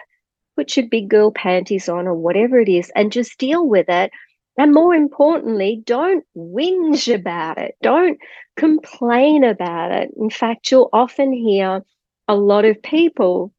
put 0.56 0.76
your 0.78 0.88
big 0.88 1.10
girl 1.10 1.32
panties 1.32 1.90
on 1.90 2.08
or 2.08 2.16
whatever 2.16 2.60
it 2.60 2.70
is, 2.70 2.92
and 2.96 3.12
just 3.12 3.38
deal 3.38 3.68
with 3.68 3.90
it. 3.90 4.12
And 4.58 4.74
more 4.74 4.94
importantly, 4.94 5.82
don't 5.86 6.26
whinge 6.36 7.14
about 7.14 7.58
it. 7.58 7.76
Don't 7.82 8.20
complain 8.58 9.44
about 9.44 9.92
it. 9.92 10.12
In 10.18 10.30
fact, 10.30 10.72
you'll 10.72 10.90
often 10.94 11.34
hear 11.34 11.84
a 12.28 12.36
lot 12.36 12.66
of 12.66 12.82
people 12.84 13.52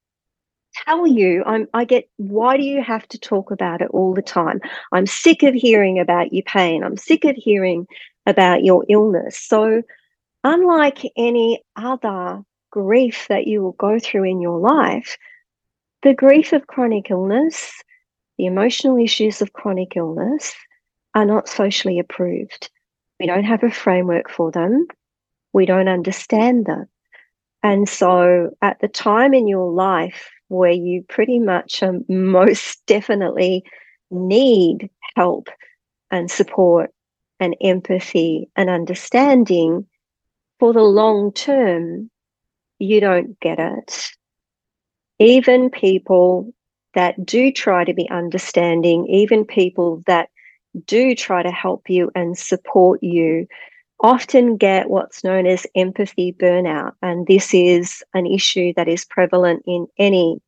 tell 0.74 1.06
you 1.06 1.42
I'm 1.44 1.68
I 1.74 1.84
get 1.84 2.08
why 2.16 2.56
do 2.56 2.62
you 2.62 2.82
have 2.82 3.06
to 3.08 3.18
talk 3.18 3.50
about 3.50 3.80
it 3.82 3.88
all 3.90 4.14
the 4.14 4.22
time? 4.22 4.60
I'm 4.92 5.06
sick 5.06 5.42
of 5.42 5.54
hearing 5.54 5.98
about 5.98 6.32
your 6.32 6.44
pain. 6.44 6.82
I'm 6.82 6.96
sick 6.96 7.24
of 7.24 7.36
hearing 7.36 7.86
about 8.26 8.64
your 8.64 8.84
illness. 8.88 9.38
So 9.38 9.82
unlike 10.44 11.00
any 11.16 11.62
other 11.76 12.42
grief 12.70 13.26
that 13.28 13.46
you 13.46 13.62
will 13.62 13.72
go 13.72 13.98
through 13.98 14.24
in 14.24 14.40
your 14.40 14.58
life, 14.58 15.16
the 16.02 16.14
grief 16.14 16.52
of 16.52 16.66
chronic 16.66 17.10
illness, 17.10 17.72
the 18.38 18.46
emotional 18.46 18.96
issues 18.96 19.42
of 19.42 19.52
chronic 19.52 19.96
illness 19.96 20.54
are 21.14 21.24
not 21.24 21.48
socially 21.48 21.98
approved. 21.98 22.70
We 23.20 23.26
don't 23.26 23.44
have 23.44 23.62
a 23.62 23.70
framework 23.70 24.30
for 24.30 24.50
them. 24.50 24.86
We 25.52 25.66
don't 25.66 25.88
understand 25.88 26.66
them. 26.66 26.86
And 27.62 27.88
so 27.88 28.50
at 28.62 28.80
the 28.80 28.88
time 28.88 29.34
in 29.34 29.46
your 29.46 29.70
life 29.70 30.28
where 30.52 30.70
you 30.70 31.04
pretty 31.08 31.38
much 31.38 31.82
um, 31.82 32.04
most 32.08 32.82
definitely 32.86 33.64
need 34.10 34.90
help 35.16 35.48
and 36.10 36.30
support 36.30 36.90
and 37.40 37.56
empathy 37.60 38.48
and 38.54 38.70
understanding 38.70 39.86
for 40.58 40.72
the 40.72 40.82
long 40.82 41.32
term, 41.32 42.08
you 42.78 43.00
don't 43.00 43.38
get 43.40 43.58
it. 43.58 44.10
Even 45.18 45.70
people 45.70 46.52
that 46.94 47.24
do 47.24 47.50
try 47.50 47.84
to 47.84 47.94
be 47.94 48.08
understanding, 48.10 49.06
even 49.08 49.44
people 49.44 50.02
that 50.06 50.28
do 50.86 51.14
try 51.14 51.42
to 51.42 51.50
help 51.50 51.88
you 51.88 52.10
and 52.14 52.38
support 52.38 53.02
you, 53.02 53.46
often 54.02 54.56
get 54.56 54.90
what's 54.90 55.24
known 55.24 55.46
as 55.46 55.66
empathy 55.74 56.32
burnout. 56.32 56.92
And 57.02 57.26
this 57.26 57.54
is 57.54 58.02
an 58.14 58.26
issue 58.26 58.72
that 58.76 58.88
is 58.88 59.04
prevalent 59.04 59.62
in 59.66 59.86
any 59.98 60.40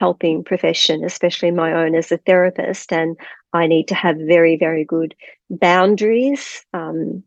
helping 0.00 0.42
profession, 0.42 1.04
especially 1.04 1.50
my 1.50 1.72
own 1.72 1.94
as 1.94 2.10
a 2.10 2.16
therapist. 2.18 2.92
And 2.92 3.16
I 3.52 3.66
need 3.66 3.86
to 3.88 3.94
have 3.94 4.16
very, 4.16 4.56
very 4.56 4.84
good 4.84 5.14
boundaries, 5.50 6.64
um, 6.72 7.22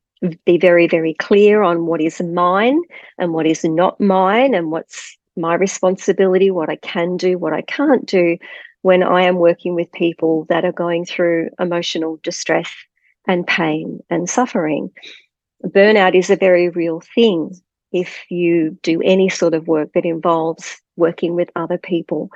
be 0.45 0.57
very, 0.57 0.87
very 0.87 1.13
clear 1.13 1.61
on 1.61 1.85
what 1.85 2.01
is 2.01 2.19
mine 2.19 2.81
and 3.19 3.33
what 3.33 3.45
is 3.45 3.63
not 3.63 4.01
mine, 4.01 4.55
and 4.55 4.71
what's 4.71 5.17
my 5.37 5.53
responsibility, 5.53 6.49
what 6.49 6.69
I 6.69 6.77
can 6.77 7.17
do, 7.17 7.37
what 7.37 7.53
I 7.53 7.61
can't 7.61 8.05
do 8.05 8.37
when 8.81 9.03
I 9.03 9.23
am 9.23 9.35
working 9.37 9.75
with 9.75 9.91
people 9.91 10.45
that 10.49 10.65
are 10.65 10.71
going 10.71 11.05
through 11.05 11.49
emotional 11.59 12.19
distress 12.23 12.71
and 13.27 13.45
pain 13.45 13.99
and 14.09 14.29
suffering 14.29 14.91
burnout 15.63 16.15
is 16.15 16.29
a 16.29 16.35
very 16.35 16.69
real 16.69 17.01
thing 17.13 17.55
if 17.91 18.29
you 18.29 18.77
do 18.83 19.01
any 19.03 19.29
sort 19.29 19.53
of 19.53 19.67
work 19.67 19.89
that 19.93 20.05
involves 20.05 20.81
working 20.97 21.35
with 21.35 21.49
other 21.55 21.77
people. 21.77 22.29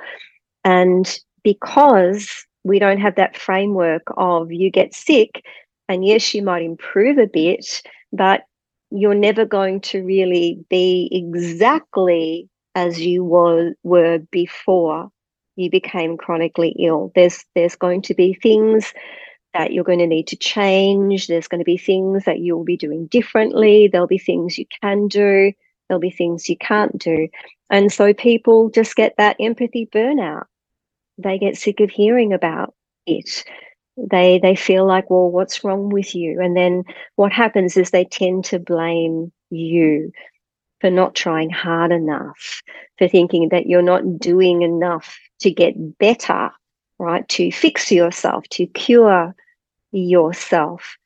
And 0.64 1.18
because 1.42 2.46
we 2.64 2.78
don't 2.78 3.00
have 3.00 3.16
that 3.16 3.36
framework 3.36 4.02
of 4.16 4.52
you 4.52 4.70
get 4.70 4.94
sick, 4.94 5.44
and 5.88 6.04
yes, 6.04 6.34
you 6.34 6.42
might 6.42 6.62
improve 6.62 7.18
a 7.18 7.26
bit, 7.26 7.82
but 8.12 8.42
you're 8.90 9.14
never 9.14 9.44
going 9.44 9.80
to 9.80 10.02
really 10.02 10.64
be 10.68 11.08
exactly 11.12 12.48
as 12.74 13.00
you 13.00 13.24
were, 13.24 13.72
were 13.82 14.18
before 14.30 15.10
you 15.56 15.70
became 15.70 16.16
chronically 16.16 16.74
ill. 16.78 17.12
There's 17.14 17.44
there's 17.54 17.76
going 17.76 18.02
to 18.02 18.14
be 18.14 18.34
things 18.34 18.92
that 19.54 19.72
you're 19.72 19.84
going 19.84 19.98
to 19.98 20.06
need 20.06 20.28
to 20.28 20.36
change. 20.36 21.26
There's 21.26 21.48
going 21.48 21.60
to 21.60 21.64
be 21.64 21.76
things 21.76 22.24
that 22.24 22.38
you'll 22.38 22.64
be 22.64 22.76
doing 22.76 23.06
differently. 23.06 23.88
There'll 23.88 24.06
be 24.06 24.18
things 24.18 24.58
you 24.58 24.66
can 24.80 25.08
do. 25.08 25.52
There'll 25.88 26.00
be 26.00 26.10
things 26.10 26.48
you 26.48 26.56
can't 26.56 26.96
do. 26.98 27.28
And 27.68 27.92
so 27.92 28.14
people 28.14 28.70
just 28.70 28.96
get 28.96 29.16
that 29.18 29.36
empathy 29.40 29.86
burnout. 29.92 30.46
They 31.18 31.38
get 31.38 31.56
sick 31.56 31.80
of 31.80 31.90
hearing 31.90 32.32
about 32.32 32.74
it. 33.06 33.44
They 33.96 34.38
they 34.38 34.54
feel 34.56 34.86
like, 34.86 35.10
well, 35.10 35.30
what's 35.30 35.62
wrong 35.64 35.90
with 35.90 36.14
you? 36.14 36.40
And 36.40 36.56
then 36.56 36.84
what 37.16 37.32
happens 37.32 37.76
is 37.76 37.90
they 37.90 38.04
tend 38.04 38.44
to 38.46 38.58
blame 38.58 39.32
you 39.50 40.12
for 40.80 40.90
not 40.90 41.14
trying 41.14 41.50
hard 41.50 41.92
enough, 41.92 42.62
for 42.98 43.08
thinking 43.08 43.50
that 43.50 43.66
you're 43.66 43.82
not 43.82 44.18
doing 44.18 44.62
enough 44.62 45.18
to 45.40 45.50
get 45.50 45.98
better, 45.98 46.50
right? 47.00 47.26
To 47.30 47.50
fix 47.50 47.90
yourself, 47.90 48.44
to 48.50 48.66
cure 48.66 49.34
yourself. 49.92 50.96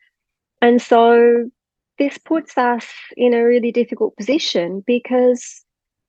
And 0.61 0.83
so 0.83 1.51
this 1.99 2.19
puts 2.19 2.59
us 2.59 2.87
in 3.17 3.33
a 3.33 3.45
really 3.45 3.71
difficult 3.71 4.17
position 4.17 4.83
because 4.87 5.65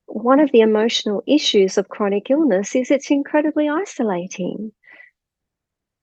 one 0.06 0.40
of 0.40 0.50
the 0.52 0.60
emotional 0.60 1.22
issues 1.26 1.78
of 1.78 1.88
chronic 1.88 2.30
illness 2.30 2.74
is 2.74 2.90
it's 2.90 3.10
incredibly 3.10 3.68
isolating. 3.68 4.72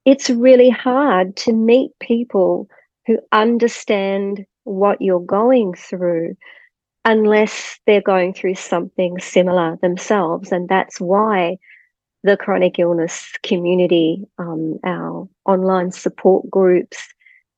It's 0.04 0.30
really 0.30 0.70
hard 0.70 1.36
to 1.36 1.52
meet 1.52 1.90
people 2.00 2.68
who 3.06 3.18
understand 3.32 4.46
what 4.64 5.00
you're 5.00 5.20
going 5.20 5.74
through 5.74 6.36
unless 7.04 7.78
they're 7.86 8.00
going 8.00 8.32
through 8.32 8.54
something 8.54 9.18
similar 9.20 9.76
themselves. 9.82 10.52
And 10.52 10.68
that's 10.68 11.00
why 11.00 11.58
the 12.24 12.38
chronic 12.38 12.78
illness 12.78 13.32
community, 13.42 14.26
um, 14.38 14.80
our 14.82 15.28
online 15.44 15.92
support 15.92 16.48
groups, 16.50 16.98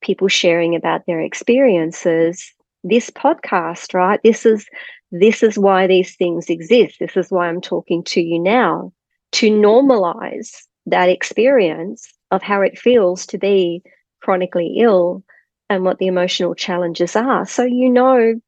people 0.02 0.26
sharing 0.26 0.74
about 0.74 1.06
their 1.06 1.20
experiences, 1.20 2.52
this 2.82 3.08
podcast, 3.08 3.94
right? 3.94 4.20
This 4.24 4.44
is 4.44 4.66
this 5.12 5.44
is 5.44 5.56
why 5.56 5.86
these 5.86 6.16
things 6.16 6.50
exist. 6.50 6.96
This 6.98 7.16
is 7.16 7.30
why 7.30 7.48
I'm 7.48 7.60
talking 7.60 8.02
to 8.04 8.20
you 8.20 8.40
now 8.40 8.92
to 9.32 9.50
normalize 9.50 10.50
that 10.86 11.08
experience 11.08 12.12
of 12.32 12.42
how 12.42 12.60
it 12.60 12.78
feels 12.78 13.24
to 13.26 13.38
be 13.38 13.82
chronically 14.20 14.78
ill 14.80 15.22
and 15.70 15.84
what 15.84 15.98
the 15.98 16.08
emotional 16.08 16.56
challenges 16.56 17.14
are. 17.14 17.46
So 17.46 17.62
you 17.62 17.88
know 17.88 18.40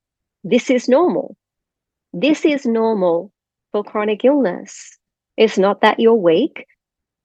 this 0.42 0.68
is 0.68 0.88
normal. 0.88 1.36
This 2.12 2.44
is 2.44 2.66
normal 2.66 3.32
for 3.70 3.84
chronic 3.84 4.24
illness. 4.24 4.97
It's 5.38 5.56
not 5.56 5.80
that 5.82 6.00
you're 6.00 6.14
weak. 6.14 6.66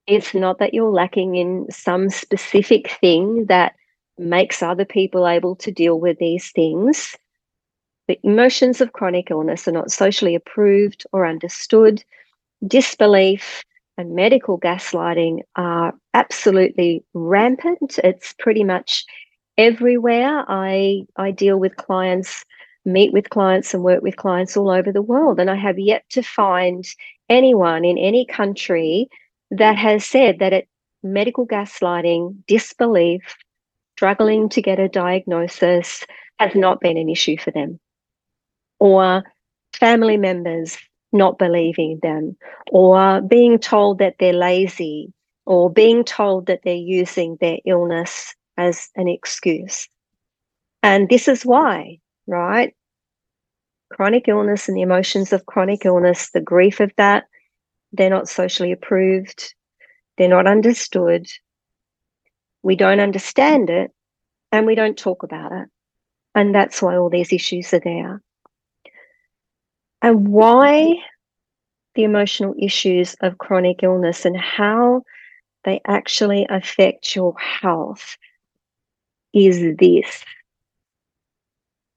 It's 0.06 0.36
not 0.36 0.60
that 0.60 0.74
you're 0.74 0.92
lacking 0.92 1.36
in 1.36 1.66
some 1.72 2.10
specific 2.10 2.92
thing 3.02 3.48
that 3.48 3.74
makes 4.20 4.62
other 4.62 4.86
people 4.86 5.28
able 5.28 5.56
to 5.56 5.72
deal 5.72 6.00
with 6.00 6.20
these 6.20 6.52
things. 6.52 7.18
The 8.08 8.20
emotions 8.24 8.82
of 8.82 8.94
chronic 8.94 9.32
illness 9.32 9.68
are 9.68 9.72
not 9.72 9.92
socially 9.92 10.36
approved 10.36 11.08
or 11.12 11.26
understood. 11.26 12.04
Disbelief 12.68 13.64
and 13.98 14.14
medical 14.14 14.60
gaslighting 14.60 15.40
are 15.56 15.94
absolutely 16.14 17.04
rampant. 17.16 17.98
It's 18.04 18.34
pretty 18.38 18.64
much 18.64 19.06
everywhere. 19.58 20.46
I, 20.48 21.06
I 21.16 21.32
deal 21.32 21.58
with 21.58 21.78
clients, 21.78 22.46
meet 22.86 23.12
with 23.12 23.32
clients, 23.32 23.74
and 23.74 23.84
work 23.84 24.04
with 24.04 24.18
clients 24.18 24.56
all 24.56 24.70
over 24.70 24.92
the 24.92 25.02
world. 25.02 25.40
And 25.40 25.50
I 25.50 25.56
have 25.56 25.80
yet 25.80 26.04
to 26.12 26.22
find 26.22 26.86
anyone 27.34 27.84
in 27.84 27.98
any 27.98 28.26
country 28.26 29.10
that 29.52 29.76
has 29.76 30.06
said 30.06 30.40
that 30.40 30.54
it 30.54 30.68
medical 31.04 31.46
gaslighting, 31.46 32.36
disbelief, 32.48 33.22
struggling 33.98 34.50
to 34.50 34.62
get 34.62 34.80
a 34.80 34.88
diagnosis 34.88 36.06
has 36.40 36.56
not 36.56 36.80
been 36.80 36.98
an 36.98 37.10
issue 37.10 37.38
for 37.38 37.52
them. 37.52 37.80
Or 38.80 39.24
family 39.74 40.18
members 40.18 40.78
not 41.12 41.38
believing 41.38 42.00
them, 42.02 42.36
or 42.72 43.22
being 43.22 43.60
told 43.60 44.00
that 44.00 44.16
they're 44.20 44.34
lazy, 44.34 45.14
or 45.46 45.70
being 45.70 46.04
told 46.04 46.48
that 46.48 46.62
they're 46.64 46.74
using 46.74 47.38
their 47.40 47.58
illness 47.66 48.34
as 48.58 48.90
an 48.96 49.08
excuse. 49.08 49.88
And 50.82 51.10
this 51.10 51.28
is 51.28 51.46
why, 51.46 52.00
right? 52.28 52.74
Chronic 53.94 54.28
illness 54.28 54.68
and 54.68 54.76
the 54.76 54.82
emotions 54.82 55.32
of 55.32 55.46
chronic 55.46 55.86
illness, 55.86 56.32
the 56.32 56.42
grief 56.42 56.80
of 56.80 56.92
that, 56.98 57.26
they're 57.92 58.10
not 58.10 58.28
socially 58.28 58.72
approved, 58.72 59.54
they're 60.18 60.28
not 60.28 60.48
understood. 60.48 61.28
We 62.64 62.76
don't 62.76 63.00
understand 63.00 63.70
it 63.70 63.92
and 64.52 64.66
we 64.66 64.76
don't 64.76 64.98
talk 64.98 65.24
about 65.24 65.52
it. 65.52 65.68
And 66.34 66.56
that's 66.56 66.82
why 66.82 66.98
all 66.98 67.10
these 67.10 67.32
issues 67.32 67.74
are 67.74 67.80
there. 67.80 68.22
And 70.02 70.28
why 70.28 70.96
the 71.96 72.04
emotional 72.04 72.56
issues 72.60 73.16
of 73.22 73.38
chronic 73.38 73.84
illness 73.84 74.26
and 74.26 74.36
how 74.36 75.04
they 75.66 75.82
actually 75.88 76.48
affect 76.50 77.16
your 77.16 77.38
health 77.38 78.18
is 79.34 79.62
this 79.78 80.24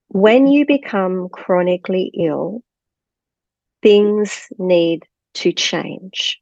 when 0.09 0.47
you 0.47 0.66
become 0.66 1.29
chronically 1.31 2.11
ill, 2.19 2.62
things 3.83 4.47
need 4.59 5.05
to 5.35 5.53
change. 5.53 6.40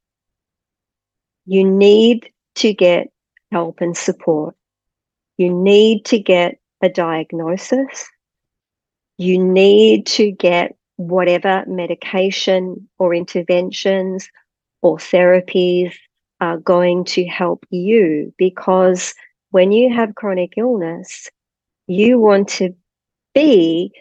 You 1.46 1.64
need 1.64 2.30
to 2.56 2.72
get 2.72 3.08
help 3.50 3.80
and 3.80 3.96
support. 3.96 4.54
You 5.36 5.52
need 5.52 6.04
to 6.06 6.18
get 6.18 6.58
a 6.82 6.88
diagnosis. 6.88 8.08
You 9.18 9.42
need 9.42 10.06
to 10.06 10.30
get 10.30 10.76
whatever 10.96 11.64
medication 11.66 12.88
or 12.98 13.14
interventions 13.14 14.28
or 14.82 14.98
therapies 14.98 15.94
are 16.40 16.58
going 16.58 17.04
to 17.04 17.24
help 17.24 17.64
you 17.70 18.32
because 18.36 19.14
when 19.50 19.72
you 19.72 19.92
have 19.92 20.14
chronic 20.14 20.54
illness, 20.56 21.28
you 21.86 22.18
want 22.18 22.48
to 22.48 22.74
be 23.34 23.92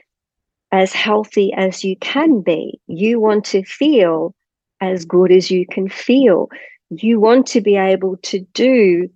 as 0.71 0.93
healthy 0.93 1.53
as 1.53 1.83
you 1.83 1.95
can 1.97 2.41
be. 2.41 2.79
You 2.87 3.19
want 3.19 3.45
to 3.45 3.63
feel 3.63 4.33
as 4.81 5.05
good 5.05 5.31
as 5.31 5.51
you 5.51 5.65
can 5.67 5.87
feel. 5.89 6.49
You 6.89 7.19
want 7.19 7.47
to 7.47 7.61
be 7.61 7.75
able 7.75 8.17
to 8.17 8.39
do 8.53 9.09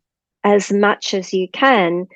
as 0.43 0.71
much 0.71 1.13
as 1.13 1.33
you 1.33 1.47
can 1.49 2.07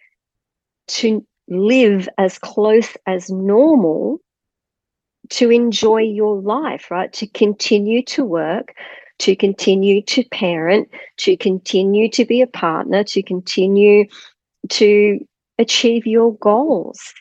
to 0.87 1.25
live 1.47 2.07
as 2.17 2.37
close 2.37 2.95
as 3.05 3.29
normal 3.29 4.19
to 5.29 5.49
enjoy 5.49 6.01
your 6.01 6.41
life, 6.41 6.91
right? 6.91 7.11
To 7.13 7.27
continue 7.27 8.03
to 8.05 8.23
work, 8.23 8.75
to 9.19 9.35
continue 9.35 10.01
to 10.03 10.23
parent, 10.25 10.89
to 11.17 11.35
continue 11.37 12.09
to 12.11 12.25
be 12.25 12.41
a 12.41 12.47
partner, 12.47 13.03
to 13.05 13.23
continue 13.23 14.05
to 14.69 15.19
achieve 15.57 16.05
your 16.05 16.35
goals 16.37 17.13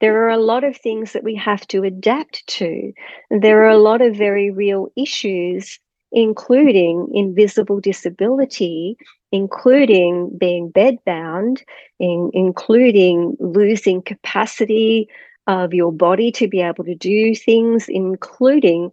there 0.00 0.24
are 0.24 0.30
a 0.30 0.38
lot 0.38 0.64
of 0.64 0.76
things 0.76 1.12
that 1.12 1.24
we 1.24 1.34
have 1.36 1.66
to 1.68 1.82
adapt 1.82 2.46
to. 2.46 2.92
There 3.30 3.64
are 3.64 3.70
a 3.70 3.78
lot 3.78 4.00
of 4.00 4.16
very 4.16 4.50
real 4.50 4.88
issues, 4.96 5.78
including 6.12 7.08
invisible 7.12 7.80
disability, 7.80 8.96
including 9.32 10.36
being 10.38 10.72
bedbound, 10.72 11.62
in, 11.98 12.30
including 12.32 13.36
losing 13.38 14.02
capacity 14.02 15.08
of 15.46 15.74
your 15.74 15.92
body 15.92 16.30
to 16.32 16.48
be 16.48 16.60
able 16.60 16.84
to 16.84 16.94
do 16.94 17.34
things, 17.34 17.86
including 17.88 18.90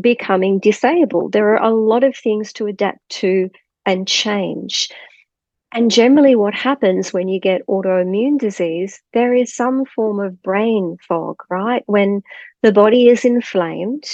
becoming 0.00 0.58
disabled. 0.58 1.32
There 1.32 1.56
are 1.56 1.62
a 1.62 1.74
lot 1.74 2.04
of 2.04 2.16
things 2.16 2.52
to 2.54 2.66
adapt 2.66 3.08
to 3.20 3.50
and 3.86 4.06
change. 4.06 4.88
And 5.72 5.90
generally, 5.90 6.34
what 6.34 6.54
happens 6.54 7.12
when 7.12 7.28
you 7.28 7.38
get 7.38 7.66
autoimmune 7.68 8.38
disease, 8.38 9.00
there 9.12 9.32
is 9.32 9.54
some 9.54 9.84
form 9.84 10.18
of 10.18 10.42
brain 10.42 10.96
fog, 11.06 11.36
right? 11.48 11.84
When 11.86 12.22
the 12.62 12.72
body 12.72 13.08
is 13.08 13.24
inflamed, 13.24 14.04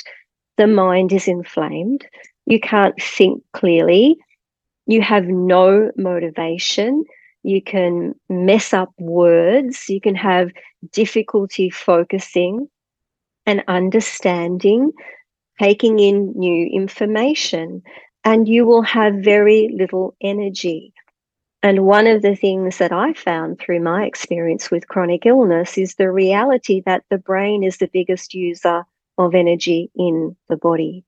the 0.58 0.66
mind 0.66 1.12
is 1.12 1.28
inflamed, 1.28 2.06
you 2.44 2.60
can't 2.60 2.94
think 3.00 3.42
clearly, 3.52 4.16
you 4.86 5.00
have 5.02 5.24
no 5.26 5.90
motivation, 5.96 7.04
you 7.42 7.62
can 7.62 8.14
mess 8.28 8.74
up 8.74 8.90
words, 8.98 9.88
you 9.88 10.00
can 10.00 10.14
have 10.14 10.50
difficulty 10.92 11.70
focusing 11.70 12.68
and 13.46 13.64
understanding, 13.68 14.92
taking 15.60 15.98
in 16.00 16.32
new 16.36 16.68
information, 16.72 17.82
and 18.24 18.48
you 18.48 18.66
will 18.66 18.82
have 18.82 19.14
very 19.14 19.70
little 19.74 20.14
energy. 20.20 20.92
And 21.66 21.84
one 21.84 22.06
of 22.06 22.22
the 22.22 22.36
things 22.36 22.78
that 22.78 22.92
I 22.92 23.12
found 23.12 23.58
through 23.58 23.80
my 23.80 24.04
experience 24.04 24.70
with 24.70 24.86
chronic 24.86 25.26
illness 25.26 25.76
is 25.76 25.96
the 25.96 26.12
reality 26.12 26.80
that 26.86 27.02
the 27.10 27.18
brain 27.18 27.64
is 27.64 27.78
the 27.78 27.90
biggest 27.92 28.34
user 28.34 28.84
of 29.18 29.34
energy 29.34 29.90
in 29.96 30.36
the 30.48 30.56
body. 30.56 31.02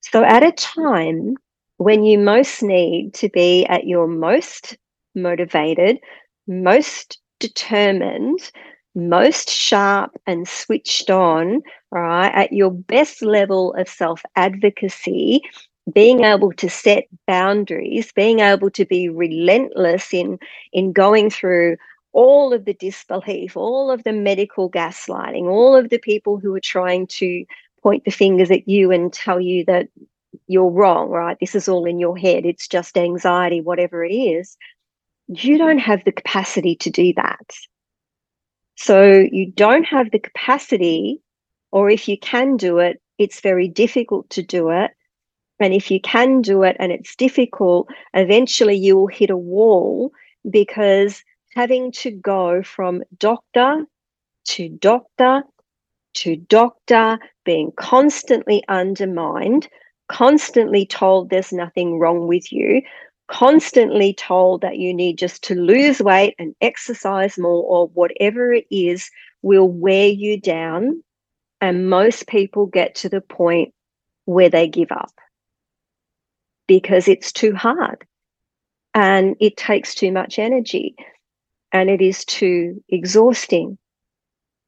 So, 0.00 0.24
at 0.24 0.42
a 0.42 0.52
time 0.52 1.34
when 1.76 2.02
you 2.02 2.18
most 2.18 2.62
need 2.62 3.12
to 3.16 3.28
be 3.28 3.66
at 3.66 3.86
your 3.86 4.06
most 4.06 4.78
motivated, 5.14 5.98
most 6.46 7.18
determined, 7.40 8.50
most 8.94 9.50
sharp 9.50 10.12
and 10.26 10.48
switched 10.48 11.10
on, 11.10 11.60
right, 11.90 12.32
at 12.34 12.54
your 12.54 12.70
best 12.70 13.20
level 13.20 13.74
of 13.74 13.86
self 13.86 14.22
advocacy, 14.34 15.42
being 15.92 16.24
able 16.24 16.52
to 16.52 16.68
set 16.68 17.04
boundaries, 17.26 18.12
being 18.12 18.40
able 18.40 18.70
to 18.70 18.84
be 18.84 19.08
relentless 19.08 20.12
in, 20.12 20.38
in 20.72 20.92
going 20.92 21.30
through 21.30 21.76
all 22.12 22.52
of 22.52 22.64
the 22.64 22.74
disbelief, 22.74 23.56
all 23.56 23.90
of 23.90 24.04
the 24.04 24.12
medical 24.12 24.70
gaslighting, 24.70 25.44
all 25.44 25.76
of 25.76 25.90
the 25.90 25.98
people 25.98 26.38
who 26.38 26.54
are 26.54 26.60
trying 26.60 27.06
to 27.06 27.44
point 27.82 28.04
the 28.04 28.10
fingers 28.10 28.50
at 28.50 28.68
you 28.68 28.90
and 28.90 29.12
tell 29.12 29.40
you 29.40 29.64
that 29.64 29.88
you're 30.46 30.70
wrong, 30.70 31.08
right? 31.08 31.36
This 31.40 31.54
is 31.54 31.68
all 31.68 31.86
in 31.86 31.98
your 31.98 32.16
head. 32.16 32.44
It's 32.44 32.68
just 32.68 32.96
anxiety, 32.96 33.60
whatever 33.60 34.04
it 34.04 34.12
is. 34.12 34.56
You 35.28 35.58
don't 35.58 35.78
have 35.78 36.04
the 36.04 36.12
capacity 36.12 36.76
to 36.76 36.90
do 36.90 37.12
that. 37.14 37.52
So 38.76 39.26
you 39.30 39.52
don't 39.52 39.84
have 39.84 40.10
the 40.10 40.18
capacity, 40.18 41.20
or 41.70 41.90
if 41.90 42.08
you 42.08 42.18
can 42.18 42.56
do 42.56 42.78
it, 42.78 43.00
it's 43.18 43.40
very 43.40 43.68
difficult 43.68 44.30
to 44.30 44.42
do 44.42 44.70
it. 44.70 44.90
And 45.60 45.74
if 45.74 45.90
you 45.90 46.00
can 46.00 46.40
do 46.40 46.62
it 46.62 46.76
and 46.80 46.90
it's 46.90 47.14
difficult, 47.14 47.88
eventually 48.14 48.76
you 48.76 48.96
will 48.96 49.06
hit 49.06 49.30
a 49.30 49.36
wall 49.36 50.10
because 50.48 51.22
having 51.54 51.92
to 51.92 52.10
go 52.10 52.62
from 52.62 53.02
doctor 53.18 53.84
to 54.46 54.68
doctor 54.68 55.42
to 56.14 56.36
doctor, 56.36 57.18
being 57.44 57.72
constantly 57.76 58.62
undermined, 58.68 59.68
constantly 60.08 60.84
told 60.86 61.30
there's 61.30 61.52
nothing 61.52 61.98
wrong 61.98 62.26
with 62.26 62.52
you, 62.52 62.82
constantly 63.28 64.12
told 64.12 64.60
that 64.60 64.78
you 64.78 64.92
need 64.92 65.18
just 65.18 65.44
to 65.44 65.54
lose 65.54 66.00
weight 66.00 66.34
and 66.38 66.54
exercise 66.60 67.38
more 67.38 67.62
or 67.64 67.86
whatever 67.88 68.52
it 68.52 68.66
is 68.70 69.08
will 69.42 69.68
wear 69.68 70.08
you 70.08 70.40
down. 70.40 71.02
And 71.60 71.88
most 71.88 72.26
people 72.26 72.66
get 72.66 72.94
to 72.96 73.08
the 73.08 73.20
point 73.20 73.72
where 74.24 74.48
they 74.48 74.66
give 74.66 74.90
up 74.90 75.12
because 76.70 77.08
it's 77.08 77.32
too 77.32 77.52
hard 77.52 78.06
and 78.94 79.34
it 79.40 79.56
takes 79.56 79.92
too 79.92 80.12
much 80.12 80.38
energy 80.38 80.94
and 81.72 81.90
it 81.90 82.00
is 82.00 82.24
too 82.24 82.80
exhausting. 82.88 83.76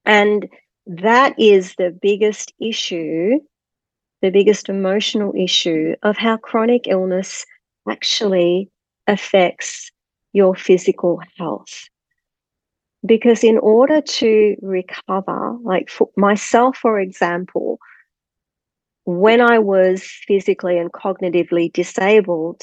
And 0.04 0.48
that 0.84 1.38
is 1.38 1.76
the 1.76 1.96
biggest 2.02 2.52
issue, 2.60 3.38
the 4.20 4.30
biggest 4.30 4.68
emotional 4.68 5.32
issue 5.38 5.94
of 6.02 6.16
how 6.16 6.38
chronic 6.38 6.88
illness 6.88 7.46
actually 7.88 8.68
affects 9.06 9.92
your 10.32 10.56
physical 10.56 11.20
health. 11.38 11.88
Because 13.06 13.44
in 13.44 13.58
order 13.58 14.00
to 14.00 14.56
recover, 14.60 15.56
like 15.62 15.88
for 15.88 16.10
myself, 16.16 16.76
for 16.78 16.98
example, 16.98 17.78
when 19.04 19.40
I 19.40 19.58
was 19.58 20.02
physically 20.26 20.78
and 20.78 20.92
cognitively 20.92 21.72
disabled, 21.72 22.62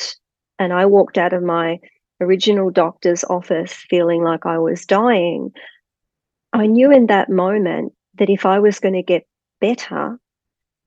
and 0.58 0.74
I 0.74 0.86
walked 0.86 1.18
out 1.18 1.34
of 1.34 1.44
my 1.44 1.80
original 2.22 2.70
doctor's 2.70 3.24
office 3.24 3.74
feeling 3.74 4.24
like 4.24 4.46
I 4.46 4.58
was 4.58 4.86
dying, 4.86 5.52
I 6.54 6.66
knew 6.66 6.92
in 6.92 7.08
that 7.08 7.30
moment 7.30 7.94
that 8.16 8.30
if 8.30 8.46
I 8.46 8.60
was 8.60 8.80
going 8.80 8.96
to 8.96 9.04
get 9.04 9.28
better 9.62 10.20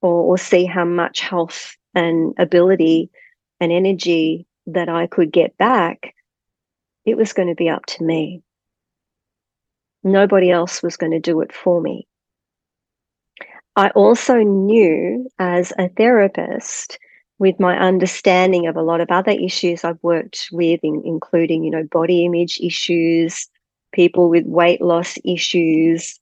or, 0.00 0.12
or 0.22 0.38
see 0.38 0.64
how 0.64 0.84
much 0.84 1.20
health 1.20 1.76
and 1.94 2.34
ability 2.38 3.10
and 3.60 3.70
energy 3.72 4.46
that 4.66 4.88
I 4.88 5.06
could 5.06 5.32
get 5.32 5.56
back, 5.56 6.14
it 7.04 7.16
was 7.16 7.32
going 7.32 7.48
to 7.48 7.54
be 7.54 7.68
up 7.68 7.86
to 7.86 8.04
me. 8.04 8.42
Nobody 10.04 10.50
else 10.50 10.82
was 10.82 10.96
going 10.96 11.12
to 11.12 11.20
do 11.20 11.40
it 11.40 11.52
for 11.52 11.80
me. 11.80 12.06
I 13.76 13.88
also 13.90 14.36
knew 14.36 15.28
as 15.38 15.72
a 15.78 15.88
therapist, 15.88 16.98
with 17.38 17.58
my 17.58 17.78
understanding 17.78 18.66
of 18.66 18.76
a 18.76 18.82
lot 18.82 19.00
of 19.00 19.10
other 19.10 19.32
issues 19.32 19.82
I've 19.82 20.02
worked 20.02 20.48
with, 20.52 20.80
in, 20.82 21.02
including, 21.04 21.64
you 21.64 21.70
know, 21.70 21.84
body 21.90 22.24
image 22.24 22.60
issues, 22.60 23.48
people 23.92 24.28
with 24.28 24.44
weight 24.46 24.80
loss 24.80 25.18
issues, 25.24 26.20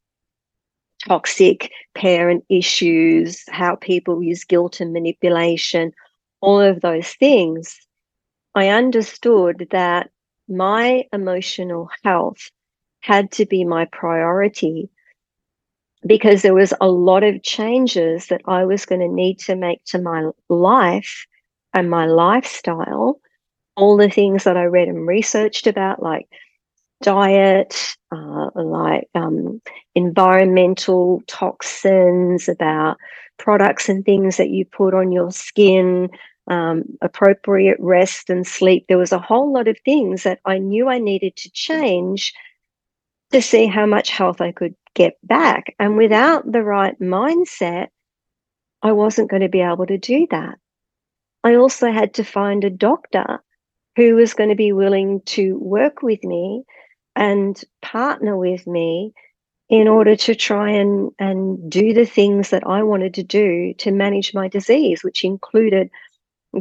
toxic 1.06 1.70
parent 1.94 2.44
issues, 2.48 3.44
how 3.48 3.76
people 3.76 4.22
use 4.22 4.44
guilt 4.44 4.80
and 4.80 4.92
manipulation, 4.92 5.92
all 6.40 6.60
of 6.60 6.80
those 6.80 7.08
things, 7.14 7.78
I 8.54 8.68
understood 8.68 9.68
that 9.70 10.10
my 10.48 11.04
emotional 11.12 11.88
health 12.02 12.50
had 13.00 13.30
to 13.32 13.46
be 13.46 13.64
my 13.64 13.86
priority 13.86 14.90
because 16.06 16.42
there 16.42 16.54
was 16.54 16.72
a 16.80 16.88
lot 16.88 17.22
of 17.22 17.42
changes 17.42 18.26
that 18.28 18.40
I 18.46 18.64
was 18.64 18.86
going 18.86 19.00
to 19.00 19.08
need 19.08 19.38
to 19.40 19.54
make 19.54 19.84
to 19.86 20.00
my 20.00 20.30
life 20.48 21.26
and 21.74 21.90
my 21.90 22.06
lifestyle. 22.06 23.20
All 23.76 23.96
the 23.96 24.10
things 24.10 24.44
that 24.44 24.56
I 24.56 24.64
read 24.64 24.88
and 24.88 25.06
researched 25.06 25.66
about, 25.66 26.02
like 26.02 26.26
diet, 27.02 27.96
uh, 28.12 28.50
like 28.54 29.08
um, 29.14 29.60
environmental 29.94 31.22
toxins, 31.26 32.48
about 32.48 32.96
products 33.38 33.88
and 33.88 34.04
things 34.04 34.36
that 34.36 34.50
you 34.50 34.64
put 34.66 34.94
on 34.94 35.12
your 35.12 35.30
skin, 35.30 36.10
um, 36.48 36.84
appropriate 37.00 37.78
rest 37.80 38.28
and 38.28 38.46
sleep. 38.46 38.84
There 38.88 38.98
was 38.98 39.12
a 39.12 39.18
whole 39.18 39.52
lot 39.52 39.68
of 39.68 39.78
things 39.84 40.24
that 40.24 40.40
I 40.44 40.58
knew 40.58 40.88
I 40.88 40.98
needed 40.98 41.36
to 41.36 41.50
change 41.50 42.34
to 43.32 43.40
see 43.40 43.66
how 43.66 43.86
much 43.86 44.10
health 44.10 44.40
I 44.40 44.52
could 44.52 44.74
get 44.94 45.14
back. 45.22 45.74
And 45.78 45.96
without 45.96 46.50
the 46.50 46.62
right 46.62 46.98
mindset, 47.00 47.88
I 48.82 48.92
wasn't 48.92 49.30
going 49.30 49.42
to 49.42 49.48
be 49.48 49.60
able 49.60 49.86
to 49.86 49.98
do 49.98 50.26
that. 50.30 50.58
I 51.44 51.54
also 51.54 51.90
had 51.90 52.14
to 52.14 52.24
find 52.24 52.64
a 52.64 52.70
doctor 52.70 53.42
who 53.96 54.14
was 54.14 54.34
going 54.34 54.50
to 54.50 54.56
be 54.56 54.72
willing 54.72 55.20
to 55.26 55.58
work 55.58 56.02
with 56.02 56.22
me 56.24 56.64
and 57.16 57.62
partner 57.82 58.36
with 58.36 58.66
me 58.66 59.12
in 59.68 59.86
order 59.88 60.16
to 60.16 60.34
try 60.34 60.70
and, 60.70 61.10
and 61.18 61.70
do 61.70 61.92
the 61.92 62.04
things 62.04 62.50
that 62.50 62.66
I 62.66 62.82
wanted 62.82 63.14
to 63.14 63.22
do 63.22 63.74
to 63.78 63.92
manage 63.92 64.34
my 64.34 64.48
disease, 64.48 65.04
which 65.04 65.24
included 65.24 65.90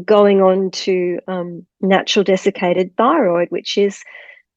going 0.06 0.42
on 0.42 0.70
to 0.72 1.20
um, 1.28 1.66
natural 1.82 2.24
desiccated 2.24 2.96
thyroid, 2.96 3.50
which 3.50 3.78
is 3.78 4.04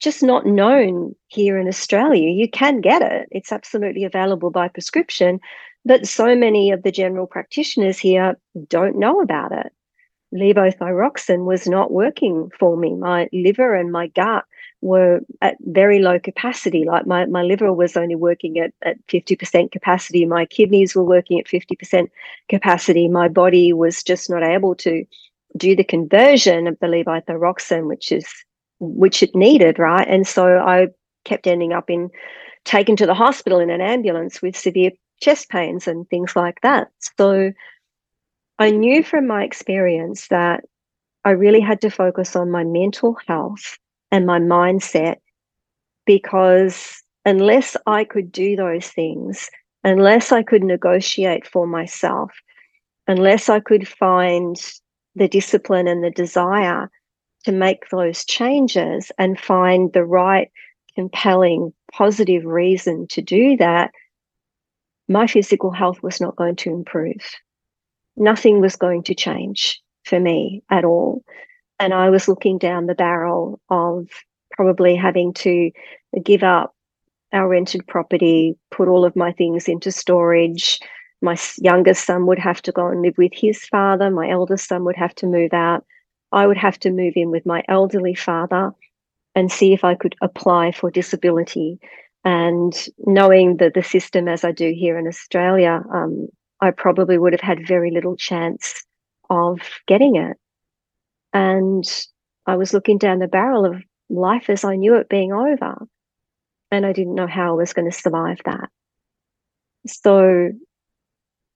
just 0.02 0.22
not 0.22 0.44
known 0.44 1.14
here 1.28 1.58
in 1.58 1.68
Australia. 1.68 2.28
You 2.28 2.48
can 2.48 2.80
get 2.80 3.02
it, 3.02 3.28
it's 3.30 3.52
absolutely 3.52 4.04
available 4.04 4.50
by 4.50 4.68
prescription, 4.68 5.40
but 5.84 6.06
so 6.06 6.34
many 6.36 6.70
of 6.70 6.82
the 6.82 6.92
general 6.92 7.26
practitioners 7.26 7.98
here 7.98 8.36
don't 8.68 8.98
know 8.98 9.20
about 9.20 9.52
it. 9.52 9.72
Levothyroxine 10.34 11.44
was 11.44 11.68
not 11.68 11.92
working 11.92 12.50
for 12.58 12.76
me. 12.76 12.94
My 12.94 13.28
liver 13.32 13.74
and 13.74 13.92
my 13.92 14.06
gut 14.08 14.44
were 14.80 15.20
at 15.40 15.56
very 15.60 16.00
low 16.00 16.18
capacity. 16.18 16.84
Like 16.84 17.06
my, 17.06 17.26
my 17.26 17.42
liver 17.42 17.72
was 17.72 17.96
only 17.96 18.16
working 18.16 18.58
at, 18.58 18.72
at 18.82 19.06
50% 19.08 19.70
capacity. 19.70 20.24
My 20.24 20.46
kidneys 20.46 20.94
were 20.94 21.04
working 21.04 21.38
at 21.38 21.46
50% 21.46 22.08
capacity. 22.48 23.08
My 23.08 23.28
body 23.28 23.72
was 23.72 24.02
just 24.02 24.30
not 24.30 24.42
able 24.42 24.74
to 24.76 25.04
do 25.56 25.76
the 25.76 25.84
conversion 25.84 26.66
of 26.66 26.78
the 26.80 26.86
levothyroxine, 26.86 27.86
which 27.86 28.10
is 28.10 28.26
which 28.82 29.22
it 29.22 29.34
needed, 29.34 29.78
right? 29.78 30.06
And 30.08 30.26
so 30.26 30.58
I 30.58 30.88
kept 31.24 31.46
ending 31.46 31.72
up 31.72 31.88
in 31.88 32.10
taken 32.64 32.96
to 32.96 33.06
the 33.06 33.14
hospital 33.14 33.60
in 33.60 33.70
an 33.70 33.80
ambulance 33.80 34.42
with 34.42 34.56
severe 34.56 34.90
chest 35.20 35.48
pains 35.48 35.86
and 35.86 36.08
things 36.08 36.34
like 36.36 36.60
that. 36.62 36.88
So 37.16 37.52
I 38.58 38.70
knew 38.70 39.02
from 39.02 39.26
my 39.26 39.44
experience 39.44 40.28
that 40.28 40.64
I 41.24 41.30
really 41.30 41.60
had 41.60 41.80
to 41.82 41.90
focus 41.90 42.34
on 42.36 42.50
my 42.50 42.64
mental 42.64 43.16
health 43.26 43.78
and 44.10 44.26
my 44.26 44.38
mindset 44.38 45.16
because 46.04 47.02
unless 47.24 47.76
I 47.86 48.04
could 48.04 48.32
do 48.32 48.56
those 48.56 48.88
things, 48.88 49.48
unless 49.84 50.32
I 50.32 50.42
could 50.42 50.64
negotiate 50.64 51.46
for 51.46 51.66
myself, 51.66 52.32
unless 53.06 53.48
I 53.48 53.60
could 53.60 53.86
find 53.86 54.56
the 55.14 55.28
discipline 55.28 55.86
and 55.86 56.02
the 56.02 56.10
desire 56.10 56.90
to 57.44 57.52
make 57.52 57.88
those 57.90 58.24
changes 58.24 59.10
and 59.18 59.38
find 59.38 59.92
the 59.92 60.04
right, 60.04 60.50
compelling, 60.94 61.72
positive 61.92 62.44
reason 62.44 63.06
to 63.08 63.22
do 63.22 63.56
that, 63.56 63.90
my 65.08 65.26
physical 65.26 65.70
health 65.70 66.02
was 66.02 66.20
not 66.20 66.36
going 66.36 66.56
to 66.56 66.70
improve. 66.70 67.34
Nothing 68.16 68.60
was 68.60 68.76
going 68.76 69.02
to 69.04 69.14
change 69.14 69.80
for 70.04 70.20
me 70.20 70.62
at 70.70 70.84
all. 70.84 71.22
And 71.78 71.92
I 71.92 72.10
was 72.10 72.28
looking 72.28 72.58
down 72.58 72.86
the 72.86 72.94
barrel 72.94 73.60
of 73.68 74.08
probably 74.52 74.94
having 74.94 75.32
to 75.34 75.70
give 76.22 76.42
up 76.42 76.74
our 77.32 77.48
rented 77.48 77.86
property, 77.86 78.56
put 78.70 78.88
all 78.88 79.04
of 79.04 79.16
my 79.16 79.32
things 79.32 79.68
into 79.68 79.90
storage. 79.90 80.78
My 81.22 81.36
youngest 81.58 82.04
son 82.04 82.26
would 82.26 82.38
have 82.38 82.60
to 82.62 82.72
go 82.72 82.88
and 82.88 83.02
live 83.02 83.16
with 83.16 83.32
his 83.34 83.64
father. 83.64 84.10
My 84.10 84.28
eldest 84.30 84.68
son 84.68 84.84
would 84.84 84.96
have 84.96 85.14
to 85.16 85.26
move 85.26 85.52
out. 85.52 85.84
I 86.32 86.46
would 86.46 86.58
have 86.58 86.78
to 86.80 86.90
move 86.90 87.14
in 87.16 87.30
with 87.30 87.46
my 87.46 87.64
elderly 87.68 88.14
father. 88.14 88.72
and 89.34 89.52
see 89.52 89.74
if 89.74 89.84
I 89.84 89.96
could 89.96 90.16
apply 90.22 90.72
for 90.72 90.90
disability. 90.90 91.80
And 92.24 92.74
knowing 93.06 93.58
that 93.58 93.74
the 93.74 93.84
system 93.84 94.28
as 94.28 94.44
I 94.44 94.52
do 94.52 94.72
here 94.76 94.98
in 94.98 95.08
Australia, 95.08 95.82
um, 95.92 96.28
I 96.60 96.72
probably 96.72 97.18
would 97.18 97.34
have 97.34 97.42
had 97.42 97.66
very 97.66 97.92
little 97.92 98.16
chance 98.16 98.84
of 99.30 99.60
getting 99.88 100.16
it. 100.16 100.38
And 101.32 101.84
I 102.46 102.56
was 102.56 102.74
looking 102.74 102.98
down 102.98 103.20
the 103.20 103.28
barrel 103.28 103.66
of 103.66 103.82
life 104.10 104.50
as 104.50 104.64
I 104.64 104.76
knew 104.76 104.96
it 104.96 105.08
being 105.10 105.32
over. 105.32 105.86
And 106.70 106.86
I 106.86 106.92
didn't 106.92 107.16
know 107.16 107.28
how 107.28 107.50
I 107.50 107.56
was 107.56 107.74
going 107.74 107.90
to 107.90 107.96
survive 107.96 108.40
that. 108.46 108.70
So 109.86 110.50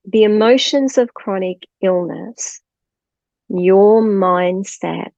the 0.05 0.25
emotions 0.25 0.99
of 0.99 1.15
chronic 1.15 1.65
illness, 1.83 2.61
your 3.49 4.03
mindset 4.03 5.11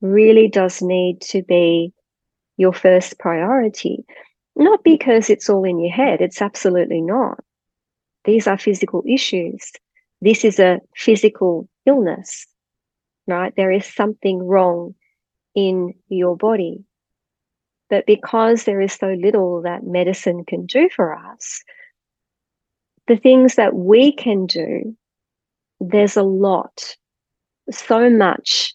really 0.00 0.48
does 0.48 0.82
need 0.82 1.20
to 1.20 1.42
be 1.42 1.92
your 2.56 2.72
first 2.72 3.18
priority. 3.18 4.04
Not 4.56 4.80
mm. 4.80 4.84
because 4.84 5.30
it's 5.30 5.48
all 5.48 5.64
in 5.64 5.78
your 5.78 5.92
head, 5.92 6.20
it's 6.20 6.42
absolutely 6.42 7.00
not. 7.00 7.38
These 8.24 8.46
are 8.46 8.58
physical 8.58 9.02
issues. 9.06 9.72
This 10.20 10.44
is 10.44 10.58
a 10.58 10.80
physical 10.96 11.68
illness, 11.86 12.46
right? 13.26 13.52
There 13.56 13.70
is 13.70 13.84
something 13.84 14.42
wrong 14.42 14.94
in 15.54 15.94
your 16.08 16.36
body. 16.36 16.84
But 17.90 18.06
because 18.06 18.64
there 18.64 18.80
is 18.80 18.94
so 18.94 19.08
little 19.08 19.62
that 19.62 19.84
medicine 19.84 20.44
can 20.44 20.66
do 20.66 20.88
for 20.88 21.14
us, 21.14 21.62
the 23.06 23.16
things 23.16 23.56
that 23.56 23.74
we 23.74 24.12
can 24.12 24.46
do, 24.46 24.96
there's 25.80 26.16
a 26.16 26.22
lot, 26.22 26.96
so 27.70 28.10
much 28.10 28.74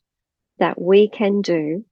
that 0.60 0.82
we 0.82 1.10
can 1.10 1.42
do. 1.42 1.84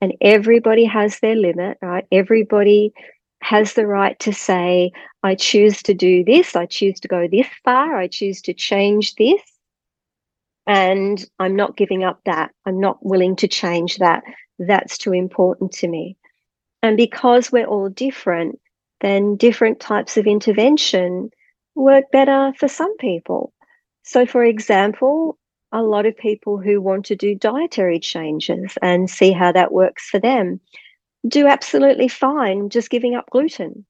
And 0.00 0.14
everybody 0.20 0.84
has 0.84 1.20
their 1.20 1.36
limit, 1.36 1.78
right? 1.80 2.06
Everybody 2.12 2.92
has 3.40 3.74
the 3.74 3.86
right 3.86 4.18
to 4.20 4.32
say, 4.32 4.90
I 5.22 5.34
choose 5.34 5.82
to 5.84 5.94
do 5.94 6.24
this, 6.24 6.56
I 6.56 6.66
choose 6.66 7.00
to 7.00 7.08
go 7.08 7.28
this 7.30 7.46
far, 7.64 7.96
I 7.96 8.08
choose 8.08 8.40
to 8.42 8.54
change 8.54 9.14
this. 9.16 9.40
And 10.66 11.24
I'm 11.38 11.54
not 11.56 11.76
giving 11.76 12.04
up 12.04 12.20
that. 12.24 12.50
I'm 12.64 12.80
not 12.80 13.04
willing 13.04 13.36
to 13.36 13.48
change 13.48 13.98
that. 13.98 14.22
That's 14.58 14.96
too 14.96 15.12
important 15.12 15.72
to 15.72 15.88
me. 15.88 16.16
And 16.82 16.96
because 16.96 17.52
we're 17.52 17.66
all 17.66 17.90
different, 17.90 18.58
then 19.00 19.36
different 19.36 19.80
types 19.80 20.16
of 20.16 20.26
intervention 20.26 21.30
work 21.74 22.04
better 22.12 22.52
for 22.58 22.68
some 22.68 22.96
people. 22.96 23.52
So, 24.04 24.24
for 24.24 24.44
example, 24.44 25.38
a 25.74 25.82
lot 25.82 26.06
of 26.06 26.16
people 26.16 26.56
who 26.56 26.80
want 26.80 27.04
to 27.04 27.16
do 27.16 27.34
dietary 27.34 27.98
changes 27.98 28.78
and 28.80 29.10
see 29.10 29.32
how 29.32 29.50
that 29.52 29.72
works 29.72 30.08
for 30.08 30.20
them 30.20 30.60
do 31.26 31.48
absolutely 31.48 32.06
fine 32.06 32.70
just 32.70 32.90
giving 32.90 33.14
up 33.16 33.28
gluten. 33.30 33.84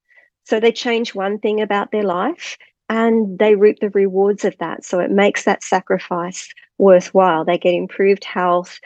So 0.45 0.59
they 0.59 0.73
change 0.73 1.15
one 1.15 1.39
thing 1.39 1.61
about 1.61 1.93
their 1.93 2.03
life 2.03 2.57
and 2.89 3.39
they 3.39 3.55
reap 3.55 3.81
the 3.81 3.91
rewards 3.91 4.45
of 4.45 4.57
that. 4.59 4.85
So 4.85 4.99
it 4.99 5.11
makes 5.11 5.45
that 5.45 5.63
sacrifice 5.63 6.49
worthwhile. 6.79 7.45
They 7.45 7.59
get 7.59 7.75
improved 7.75 8.25
health, 8.25 8.79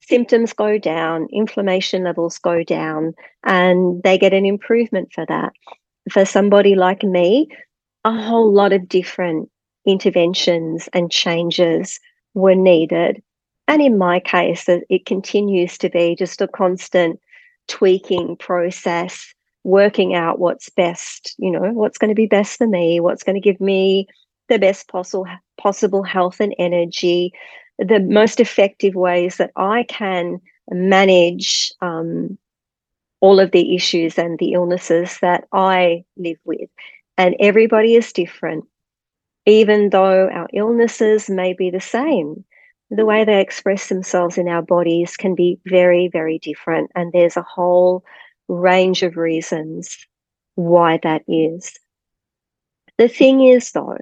symptoms 0.00 0.52
go 0.52 0.78
down, 0.78 1.26
inflammation 1.32 2.04
levels 2.04 2.38
go 2.38 2.62
down, 2.62 3.14
and 3.44 4.02
they 4.04 4.18
get 4.18 4.34
an 4.34 4.46
improvement 4.46 5.12
for 5.12 5.26
that. 5.26 5.52
For 6.10 6.24
somebody 6.24 6.76
like 6.76 7.02
me, 7.02 7.48
a 8.04 8.12
whole 8.12 8.52
lot 8.52 8.72
of 8.72 8.88
different 8.88 9.50
interventions 9.86 10.88
and 10.92 11.10
changes 11.10 11.98
were 12.34 12.54
needed. 12.54 13.22
And 13.68 13.80
in 13.80 13.98
my 13.98 14.20
case, 14.20 14.64
it 14.68 15.06
continues 15.06 15.78
to 15.78 15.88
be 15.88 16.16
just 16.16 16.40
a 16.40 16.48
constant 16.48 17.20
tweaking 17.68 18.36
process, 18.36 19.32
working 19.62 20.14
out 20.14 20.40
what's 20.40 20.68
best, 20.70 21.34
you 21.38 21.50
know, 21.50 21.70
what's 21.72 21.98
going 21.98 22.08
to 22.08 22.14
be 22.14 22.26
best 22.26 22.58
for 22.58 22.66
me, 22.66 22.98
what's 23.00 23.22
going 23.22 23.40
to 23.40 23.40
give 23.40 23.60
me 23.60 24.08
the 24.48 24.58
best 24.58 24.88
possible 24.88 25.26
possible 25.56 26.02
health 26.02 26.40
and 26.40 26.54
energy, 26.58 27.32
the 27.78 28.00
most 28.00 28.40
effective 28.40 28.94
ways 28.94 29.36
that 29.36 29.52
I 29.56 29.84
can 29.84 30.40
manage 30.70 31.72
um, 31.80 32.38
all 33.20 33.38
of 33.38 33.50
the 33.52 33.74
issues 33.74 34.18
and 34.18 34.38
the 34.38 34.52
illnesses 34.52 35.18
that 35.20 35.44
I 35.52 36.04
live 36.16 36.38
with. 36.44 36.68
And 37.18 37.36
everybody 37.38 37.94
is 37.94 38.12
different, 38.12 38.64
even 39.50 39.90
though 39.90 40.28
our 40.28 40.48
illnesses 40.52 41.28
may 41.28 41.52
be 41.52 41.70
the 41.70 41.80
same 41.80 42.44
the 42.90 43.06
way 43.06 43.24
they 43.24 43.40
express 43.40 43.88
themselves 43.88 44.36
in 44.36 44.48
our 44.48 44.62
bodies 44.62 45.16
can 45.16 45.34
be 45.34 45.60
very, 45.64 46.08
very 46.08 46.38
different. 46.40 46.90
And 46.94 47.12
there's 47.12 47.36
a 47.36 47.42
whole 47.42 48.04
range 48.48 49.02
of 49.02 49.16
reasons 49.16 49.96
why 50.56 50.98
that 51.04 51.22
is. 51.28 51.72
The 52.98 53.08
thing 53.08 53.44
is, 53.46 53.70
though, 53.70 53.96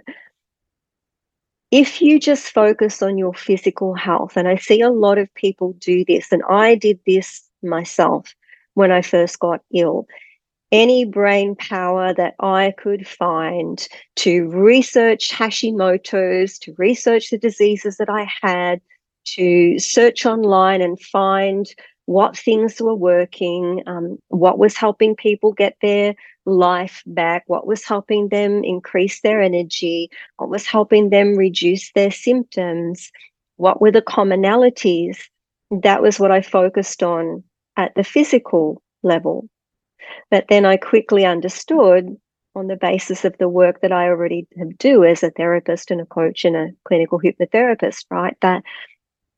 if 1.71 2.01
you 2.01 2.19
just 2.19 2.51
focus 2.51 3.03
on 3.03 3.19
your 3.19 3.35
physical 3.35 3.95
health, 3.95 4.37
and 4.37 4.49
I 4.49 4.57
see 4.57 4.81
a 4.81 4.91
lot 4.91 5.19
of 5.19 5.33
people 5.35 5.75
do 5.75 6.05
this, 6.07 6.33
and 6.33 6.43
I 6.49 6.75
did 6.75 6.99
this 7.07 7.43
myself 7.63 8.35
when 8.73 8.91
I 8.91 9.03
first 9.03 9.39
got 9.39 9.61
ill, 9.75 10.07
any 10.71 11.05
brain 11.05 11.57
power 11.57 12.13
that 12.15 12.35
I 12.41 12.75
could 12.77 13.07
find 13.07 13.87
to 14.17 14.49
research 14.49 15.31
Hashimoto's, 15.31 16.59
to 16.61 16.75
research 16.77 17.31
the 17.31 17.39
diseases 17.39 17.97
that 17.97 18.11
I 18.11 18.29
had, 18.43 18.81
to 19.37 19.79
search 19.79 20.27
online 20.27 20.83
and 20.83 21.01
find 21.01 21.67
what 22.07 22.37
things 22.37 22.81
were 22.81 22.95
working, 22.95 23.83
um, 23.87 24.19
what 24.29 24.59
was 24.59 24.77
helping 24.77 25.15
people 25.15 25.53
get 25.53 25.77
their 25.83 26.15
life 26.47 27.03
back, 27.07 27.45
what 27.47 27.67
was 27.67 27.85
helping 27.85 28.29
them 28.29 28.65
increase 28.65 29.21
their 29.21 29.43
energy, 29.43 30.09
what 30.39 30.49
was 30.49 30.67
helping 30.67 31.11
them 31.11 31.37
reduce 31.37 31.93
their 31.93 32.11
symptoms, 32.11 33.13
what 33.57 33.83
were 33.83 33.91
the 33.91 34.01
commonalities. 34.01 35.19
That 35.71 36.01
was 36.01 36.19
what 36.19 36.31
I 36.31 36.41
focused 36.41 37.03
on 37.03 37.45
at 37.77 37.95
the 37.95 38.05
physical 38.05 38.83
level. 39.03 39.49
But 40.31 40.47
then 40.49 40.65
I 40.65 40.77
quickly 40.77 41.25
understood 41.25 42.17
on 42.55 42.67
the 42.67 42.77
basis 42.77 43.25
of 43.25 43.37
the 43.39 43.49
work 43.49 43.81
that 43.81 43.93
I 43.93 44.09
already 44.09 44.47
do 44.79 45.05
as 45.05 45.23
a 45.23 45.31
therapist 45.31 45.91
and 45.91 46.01
a 46.01 46.07
coach 46.07 46.45
and 46.45 46.57
a 46.57 46.71
clinical 46.85 47.21
hypnotherapist, 47.21 48.05
right? 48.11 48.37
That 48.43 48.63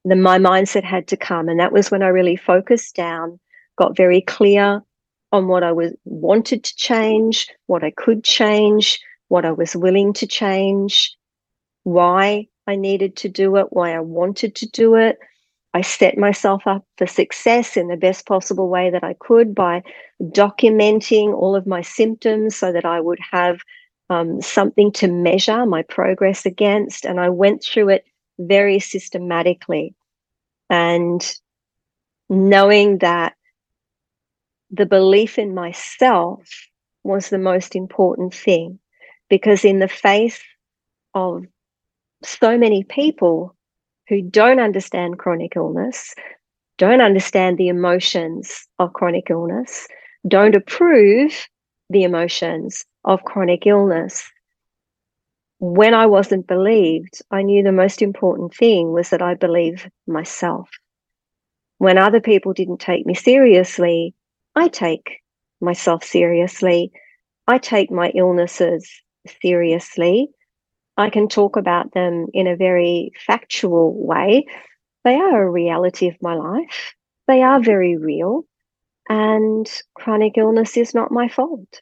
the, 0.05 0.17
my 0.17 0.39
mindset 0.39 0.85
had 0.85 1.07
to 1.09 1.17
come. 1.17 1.49
And 1.49 1.61
that 1.61 1.73
was 1.73 1.91
when 1.91 2.03
I 2.03 2.09
really 2.09 2.37
focused 2.37 2.95
down, 2.95 3.39
got 3.77 3.97
very 3.97 4.23
clear 4.23 4.83
on 5.33 5.49
what 5.49 5.63
I 5.63 5.73
was 5.73 5.93
wanted 6.05 6.65
to 6.65 6.77
change, 6.77 7.49
what 7.67 7.85
I 7.85 7.91
could 7.91 8.25
change, 8.25 9.01
what 9.29 9.45
I 9.45 9.53
was 9.53 9.77
willing 9.77 10.13
to 10.15 10.27
change, 10.27 11.15
why 11.85 12.49
I 12.67 12.77
needed 12.77 13.17
to 13.17 13.29
do 13.29 13.57
it, 13.57 13.67
why 13.71 13.95
I 13.95 14.01
wanted 14.01 14.55
to 14.57 14.67
do 14.69 14.97
it, 14.97 15.19
I 15.73 15.83
set 15.83 16.19
myself 16.19 16.67
up 16.67 16.85
for 16.97 17.07
success 17.07 17.77
in 17.77 17.89
the 17.89 17.97
best 17.97 18.27
possible 18.27 18.69
way 18.69 18.91
that 18.91 19.05
I 19.05 19.15
could 19.15 19.55
by 19.55 19.83
documenting 20.21 21.33
all 21.33 21.55
of 21.55 21.67
my 21.67 21.81
symptoms 21.81 22.57
so 22.57 22.73
that 22.73 22.85
I 22.85 23.01
would 23.01 23.21
have 23.31 23.61
um, 24.09 24.43
something 24.43 24.91
to 24.93 25.07
measure 25.07 25.65
my 25.67 25.83
progress 25.83 26.45
against. 26.45 27.05
And 27.05 27.21
I 27.21 27.29
went 27.29 27.63
through 27.63 27.91
it 27.91 28.05
very 28.39 28.81
systematically. 28.81 29.95
And 30.69 31.23
knowing 32.29 32.99
that 32.99 33.35
the 34.73 34.87
belief 34.87 35.39
in 35.39 35.55
myself 35.55 36.41
was 37.05 37.29
the 37.29 37.39
most 37.39 37.77
important 37.77 38.35
thing, 38.35 38.79
because 39.29 39.65
in 39.65 39.79
the 39.79 39.89
face 39.89 40.41
of 41.15 41.45
so 42.23 42.59
many 42.59 42.85
people 42.85 43.57
who 44.11 44.21
don't 44.21 44.59
understand 44.59 45.21
chronic 45.21 45.53
illness, 45.55 46.15
don't 46.79 47.01
understand 47.01 47.57
the 47.57 47.69
emotions 47.69 48.67
of 48.81 48.93
chronic 48.93 49.31
illness, 49.31 49.87
don't 50.27 50.57
approve 50.57 51.47
the 51.91 52.03
emotions 52.03 52.85
of 53.05 53.23
chronic 53.23 53.67
illness. 53.67 54.29
When 55.61 55.95
I 55.95 56.07
wasn't 56.07 56.49
believed, 56.49 57.23
I 57.31 57.43
knew 57.43 57.63
the 57.63 57.71
most 57.71 58.03
important 58.03 58.53
thing 58.53 58.93
was 58.93 59.11
that 59.11 59.23
I 59.23 59.35
believe 59.35 59.89
myself. 60.09 60.69
When 61.79 61.97
other 61.97 62.21
people 62.21 62.53
didn't 62.53 62.81
take 62.81 63.07
me 63.07 63.15
seriously, 63.15 64.13
I 64.57 64.69
take 64.69 65.21
myself 65.61 66.03
seriously. 66.03 66.91
I 67.47 67.59
take 67.59 67.93
my 67.93 68.11
illnesses 68.17 68.91
seriously. 69.41 70.31
I 71.01 71.11
can 71.11 71.29
talk 71.29 71.57
about 71.57 71.93
them 71.93 72.27
in 72.35 72.47
a 72.47 72.57
very 72.57 73.13
factual 73.27 73.95
way. 74.07 74.45
They 75.05 75.15
are 75.15 75.43
a 75.43 75.51
reality 75.51 76.09
of 76.09 76.17
my 76.21 76.35
life. 76.35 76.95
They 77.27 77.43
are 77.43 77.63
very 77.63 77.97
real. 77.97 78.45
And 79.09 79.67
chronic 79.95 80.37
illness 80.37 80.77
is 80.77 80.95
not 80.95 81.11
my 81.11 81.29
fault. 81.29 81.81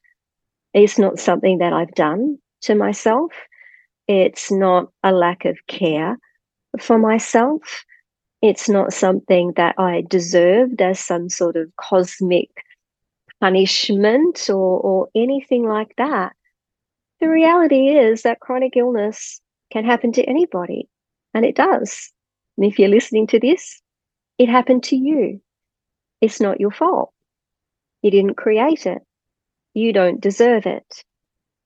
It's 0.73 0.99
not 0.99 1.19
something 1.19 1.59
that 1.59 1.73
I've 1.73 1.95
done 1.95 2.39
to 2.63 2.75
myself. 2.75 3.33
It's 4.07 4.51
not 4.51 4.91
a 5.03 5.13
lack 5.13 5.45
of 5.45 5.59
care 5.67 6.17
for 6.81 6.99
myself. 6.99 7.85
It's 8.41 8.69
not 8.69 8.93
something 8.93 9.53
that 9.57 9.75
I 9.79 10.05
deserved 10.09 10.81
as 10.81 11.01
some 11.01 11.29
sort 11.29 11.57
of 11.57 11.75
cosmic 11.77 12.51
punishment 13.41 14.49
or, 14.49 14.81
or 14.81 15.09
anything 15.15 15.67
like 15.67 15.95
that. 15.99 16.35
The 17.21 17.29
reality 17.29 17.89
is 17.89 18.23
that 18.23 18.41
chronic 18.41 18.77
illness 18.77 19.41
can 19.73 19.85
happen 19.85 20.13
to 20.13 20.25
anybody, 20.25 20.89
and 21.35 21.45
it 21.45 21.57
does. 21.57 22.13
And 22.57 22.65
if 22.65 22.79
you're 22.79 22.89
listening 22.89 23.27
to 23.29 23.41
this, 23.41 23.83
it 24.39 24.49
happened 24.49 24.85
to 24.85 24.97
you. 24.97 25.41
It's 26.21 26.41
not 26.41 26.61
your 26.61 26.71
fault. 26.71 27.13
You 28.03 28.11
didn't 28.11 28.37
create 28.37 28.87
it. 28.87 29.03
You 29.75 29.93
don't 29.93 30.21
deserve 30.21 30.67
it. 30.67 31.05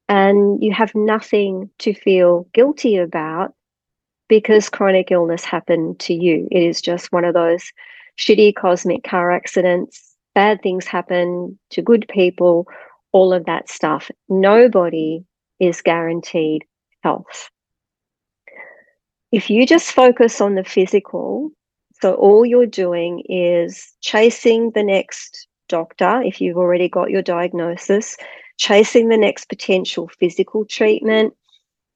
And 0.09 0.63
you 0.63 0.73
have 0.73 0.95
nothing 0.95 1.71
to 1.81 1.95
feel 1.95 2.47
guilty 2.55 2.97
about 2.97 3.55
because 4.29 4.71
chronic 4.71 5.11
illness 5.11 5.45
happened 5.45 5.99
to 6.01 6.15
you. 6.15 6.49
It 6.51 6.63
is 6.63 6.81
just 6.81 7.13
one 7.13 7.25
of 7.25 7.35
those 7.35 7.73
shitty 8.19 8.55
cosmic 8.55 9.05
car 9.05 9.31
accidents. 9.31 10.17
Bad 10.35 10.63
things 10.63 10.87
happen 10.87 11.59
to 11.71 11.83
good 11.83 12.07
people, 12.09 12.67
all 13.13 13.35
of 13.35 13.45
that 13.45 13.69
stuff. 13.69 14.11
Nobody 14.29 15.25
is 15.63 15.81
guaranteed 15.81 16.65
health. 17.03 17.49
If 19.31 19.49
you 19.49 19.65
just 19.65 19.93
focus 19.93 20.41
on 20.41 20.57
the 20.57 20.65
physical, 20.65 21.53
so 22.01 22.15
all 22.15 22.45
you're 22.45 22.67
doing 22.67 23.23
is 23.29 23.93
chasing 24.01 24.73
the 24.73 24.83
next 24.83 25.47
doctor, 25.69 26.21
if 26.23 26.41
you've 26.41 26.59
already 26.59 26.89
got 26.89 27.11
your 27.11 27.23
diagnosis, 27.23 28.17
chasing 28.59 29.09
the 29.09 29.17
next 29.17 29.49
potential 29.49 30.11
physical 30.19 30.65
treatment, 30.65 31.33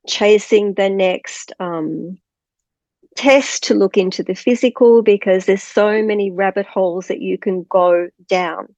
chasing 0.07 0.75
the 0.75 0.89
next 0.89 1.53
um, 1.59 2.17
test 3.17 3.65
to 3.65 3.75
look 3.75 3.97
into 3.97 4.23
the 4.23 4.35
physical 4.35 5.03
because 5.03 5.47
there's 5.47 5.63
so 5.63 6.03
many 6.05 6.31
rabbit 6.31 6.67
holes 6.67 7.09
that 7.09 7.21
you 7.21 7.37
can 7.37 7.67
go 7.69 8.09
down 8.29 8.69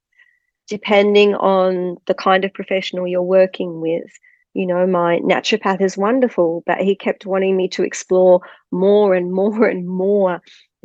depending 0.67 1.35
on 1.35 1.97
the 2.05 2.13
kind 2.13 2.45
of 2.45 2.53
professional 2.53 3.07
you're 3.07 3.21
working 3.21 3.81
with. 3.81 4.09
You 4.53 4.65
know, 4.65 4.87
my 4.87 5.19
naturopath 5.19 5.81
is 5.81 5.97
wonderful, 5.97 6.63
but 6.65 6.79
he 6.79 6.95
kept 6.95 7.25
wanting 7.25 7.55
me 7.55 7.67
to 7.69 7.83
explore 7.83 8.41
more 8.71 9.13
and 9.13 9.31
more 9.31 9.67
and 9.67 9.87
more 9.87 10.41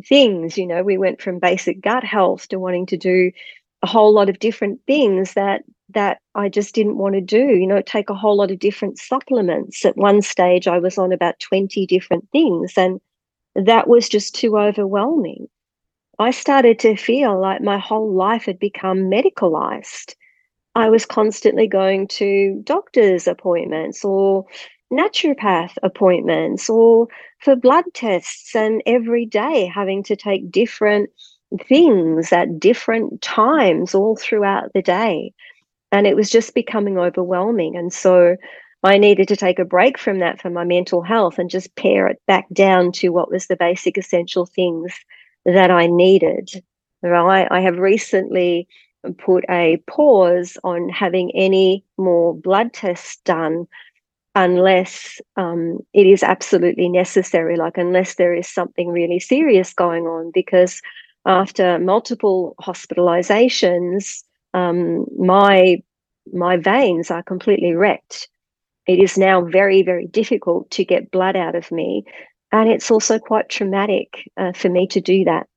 things. 0.07 0.59
You 0.59 0.66
know, 0.66 0.83
we 0.83 0.98
went 0.98 1.22
from 1.22 1.38
basic 1.38 1.81
gut 1.81 2.05
health 2.05 2.48
to 2.48 2.59
wanting 2.59 2.87
to 2.87 2.96
do 2.96 3.31
a 3.83 3.87
whole 3.87 4.12
lot 4.12 4.29
of 4.29 4.38
different 4.38 4.81
things 4.87 5.35
that 5.35 5.62
that 5.90 6.18
I 6.35 6.48
just 6.48 6.74
didn't 6.74 6.98
want 6.98 7.14
to 7.14 7.20
do. 7.20 7.38
You 7.38 7.66
know, 7.66 7.83
take 7.83 8.11
a 8.11 8.14
whole 8.14 8.37
lot 8.37 8.50
of 8.50 8.59
different 8.59 8.98
supplements. 8.98 9.85
At 9.85 9.96
one 9.96 10.22
stage, 10.22 10.66
I 10.66 10.79
was 10.79 10.98
on 10.98 11.12
about 11.12 11.38
20 11.40 11.87
different 11.87 12.29
things, 12.33 12.72
and 12.77 13.00
that 13.55 13.88
was 13.88 14.09
just 14.09 14.35
too 14.35 14.59
overwhelming. 14.59 15.48
I 16.18 16.31
started 16.31 16.79
to 16.81 16.96
feel 16.96 17.40
like 17.40 17.61
my 17.61 17.79
whole 17.79 18.12
life 18.12 18.44
had 18.44 18.59
become 18.59 19.11
medicalized. 19.11 20.14
I 20.75 20.89
was 20.89 21.07
constantly 21.07 21.67
going 21.67 22.09
to 22.09 22.61
doctor's 22.65 23.27
appointments 23.29 24.05
or 24.05 24.45
naturopath 24.93 25.77
appointments 25.83 26.69
or 26.69 27.09
for 27.41 27.57
blood 27.57 27.85
tests, 27.95 28.55
and 28.57 28.83
every 28.87 29.27
day 29.27 29.67
having 29.67 30.03
to 30.05 30.17
take 30.17 30.51
different 30.51 31.11
things 31.69 32.33
at 32.33 32.59
different 32.59 33.21
times 33.23 33.95
all 33.95 34.17
throughout 34.17 34.73
the 34.73 34.83
day. 34.83 35.33
And 35.93 36.07
it 36.07 36.17
was 36.17 36.31
just 36.31 36.55
becoming 36.55 36.99
overwhelming. 36.99 37.77
And 37.77 37.93
so 37.93 38.37
I 38.83 38.99
needed 38.99 39.29
to 39.29 39.37
take 39.37 39.59
a 39.59 39.65
break 39.65 39.99
from 39.99 40.19
that 40.19 40.41
for 40.41 40.51
my 40.51 40.65
mental 40.65 41.03
health 41.03 41.39
and 41.39 41.49
just 41.49 41.75
pare 41.77 42.09
it 42.09 42.21
back 42.27 42.47
down 42.53 42.93
to 42.93 43.11
what 43.11 43.31
was 43.31 43.47
the 43.47 43.57
basic 43.57 43.97
essential 43.97 44.47
things 44.47 44.93
that 45.45 45.71
I 45.71 45.87
needed. 45.87 46.51
Right. 47.03 47.47
I 47.51 47.61
have 47.61 47.79
recently 47.79 48.67
put 49.19 49.45
a 49.49 49.79
pause 49.87 50.57
on 50.64 50.88
having 50.88 51.31
any 51.35 51.85
more 51.99 52.35
blood 52.35 52.73
tests 52.73 53.19
done 53.25 53.67
unless 54.35 55.21
um, 55.37 55.79
it 55.93 56.07
is 56.07 56.23
absolutely 56.23 56.88
necessary, 56.88 57.57
like 57.57 57.79
unless 57.79 58.17
there 58.17 58.35
is 58.35 58.49
something 58.49 58.88
really 58.88 59.21
serious 59.21 59.73
going 59.73 60.07
on. 60.07 60.31
Because 60.33 60.83
after 61.27 61.79
multiple 61.79 62.55
hospitalizations, 62.61 64.23
um, 64.55 65.07
my 65.19 65.83
my 66.33 66.57
veins 66.57 67.11
are 67.11 67.23
completely 67.23 67.75
wrecked 67.75 68.29
it 68.87 68.99
is 68.99 69.17
now 69.17 69.40
very, 69.43 69.83
very 69.83 70.07
difficult 70.07 70.71
to 70.73 70.85
get 70.85 71.11
blood 71.11 71.37
out 71.37 71.55
of 71.55 71.71
me. 71.73 72.05
And 72.53 72.69
it's 72.69 72.90
also 72.90 73.19
quite 73.19 73.49
traumatic 73.49 74.31
uh, 74.37 74.53
for 74.53 74.69
me 74.69 74.87
to 74.88 75.01
do 75.01 75.25
that. 75.25 75.49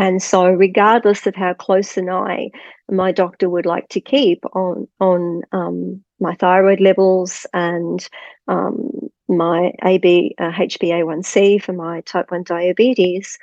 And 0.00 0.22
so, 0.22 0.46
regardless 0.50 1.26
of 1.26 1.36
how 1.36 1.52
close 1.52 1.98
an 1.98 2.08
eye 2.08 2.50
my 2.90 3.12
doctor 3.12 3.50
would 3.50 3.66
like 3.66 3.86
to 3.90 4.00
keep 4.00 4.42
on 4.54 4.88
on 4.98 5.42
um, 5.52 6.02
my 6.18 6.34
thyroid 6.36 6.80
levels 6.80 7.46
and 7.52 8.08
um, 8.48 9.10
my 9.28 9.72
AB 9.84 10.34
uh, 10.38 10.52
HbA1c 10.52 11.62
for 11.62 11.74
my 11.74 12.00
type 12.00 12.30
one 12.30 12.44
diabetes, 12.44 13.38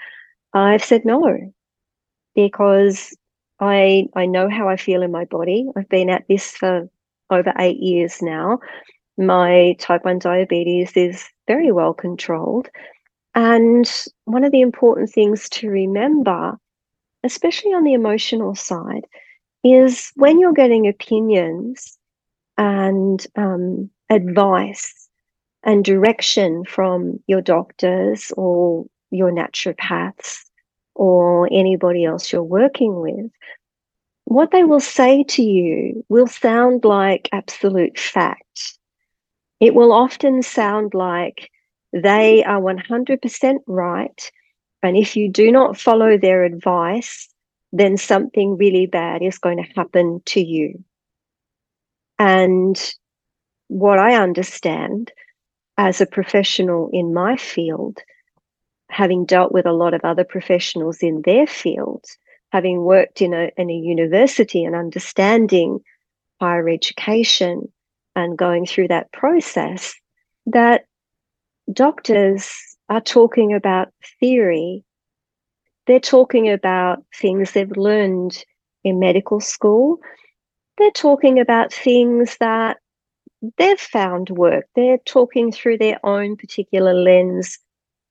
I've 0.54 0.84
said 0.84 1.06
no 1.06 1.54
because 2.34 3.16
I 3.60 4.08
I 4.16 4.26
know 4.26 4.50
how 4.50 4.68
I 4.68 4.78
feel 4.78 5.04
in 5.04 5.12
my 5.12 5.26
body. 5.26 5.68
I've 5.78 5.90
been 5.90 6.10
at 6.10 6.28
this 6.28 6.58
for 6.58 6.90
over 7.30 7.54
eight 7.60 7.78
years 7.78 8.20
now, 8.24 8.60
my 9.18 9.76
type 9.80 10.06
1 10.06 10.20
diabetes 10.20 10.94
is 10.96 11.26
very 11.48 11.72
well 11.72 11.94
controlled. 11.94 12.70
And 13.38 13.88
one 14.26 14.44
of 14.44 14.52
the 14.52 14.62
important 14.62 15.12
things 15.12 15.48
to 15.50 15.70
remember, 15.70 16.58
especially 17.24 17.72
on 17.72 17.84
the 17.84 17.94
emotional 17.94 18.56
side, 18.56 19.06
is 19.64 20.12
when 20.16 20.40
you're 20.40 20.54
getting 20.54 20.88
opinions 20.88 22.00
and 22.58 23.24
um, 23.36 23.92
advice 24.10 25.08
and 25.62 25.86
direction 25.86 26.66
from 26.66 27.20
your 27.28 27.42
doctors 27.42 28.34
or 28.36 28.88
your 29.12 29.32
naturopaths 29.32 30.40
or 30.96 31.48
anybody 31.52 32.06
else 32.06 32.32
you're 32.34 32.42
working 32.42 33.00
with, 33.02 33.30
what 34.26 34.50
they 34.50 34.64
will 34.64 34.80
say 34.80 35.24
to 35.26 35.44
you 35.44 36.04
will 36.10 36.26
sound 36.26 36.86
like 36.86 37.30
absolute 37.32 38.00
fact. 38.00 38.80
It 39.60 39.76
will 39.76 39.94
often 39.94 40.42
sound 40.42 40.96
like 40.96 41.52
they 42.02 42.44
are 42.44 42.62
100% 42.62 43.56
right. 43.68 44.32
And 44.84 44.98
if 44.98 45.16
you 45.16 45.30
do 45.30 45.52
not 45.52 45.78
follow 45.78 46.18
their 46.18 46.44
advice, 46.44 47.28
then 47.72 47.98
something 47.98 48.58
really 48.58 48.86
bad 48.86 49.22
is 49.22 49.38
going 49.38 49.58
to 49.58 49.74
happen 49.76 50.22
to 50.26 50.42
you. 50.44 50.84
And 52.20 52.78
what 53.68 54.00
I 54.00 54.16
understand 54.16 55.12
as 55.78 56.02
a 56.02 56.06
professional 56.06 56.90
in 56.92 57.14
my 57.14 57.38
field, 57.38 58.00
having 58.90 59.26
dealt 59.26 59.52
with 59.52 59.66
a 59.66 59.74
lot 59.74 59.94
of 59.94 60.02
other 60.04 60.24
professionals 60.24 61.00
in 61.02 61.22
their 61.26 61.46
fields, 61.46 62.18
having 62.52 62.84
worked 62.84 63.22
in 63.22 63.34
a, 63.34 63.52
in 63.58 63.70
a 63.70 63.74
university 63.74 64.64
and 64.64 64.76
understanding 64.76 65.80
higher 66.40 66.70
education, 66.70 67.72
and 68.16 68.36
going 68.36 68.66
through 68.66 68.88
that 68.88 69.12
process 69.12 69.94
that 70.48 70.87
doctors 71.72 72.50
are 72.90 73.02
talking 73.02 73.54
about 73.54 73.90
theory. 74.20 74.84
They're 75.86 76.00
talking 76.00 76.50
about 76.50 77.04
things 77.16 77.52
they've 77.52 77.78
learned 77.78 78.44
in 78.84 79.00
medical 79.00 79.40
school. 79.40 80.00
They're 80.78 80.92
talking 80.92 81.40
about 81.40 81.74
things 81.74 82.38
that 82.40 82.78
they've 83.58 83.80
found 83.80 84.30
work. 84.30 84.66
They're 84.76 85.00
talking 85.00 85.52
through 85.52 85.78
their 85.78 86.00
own 86.06 86.36
particular 86.36 86.94
lens 86.94 87.60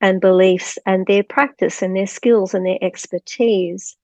and 0.00 0.20
beliefs 0.20 0.78
and 0.86 1.06
their 1.06 1.22
practice 1.22 1.82
and 1.82 1.96
their 1.96 2.06
skills 2.06 2.54
and 2.54 2.66
their 2.66 2.78
expertise. 2.82 3.96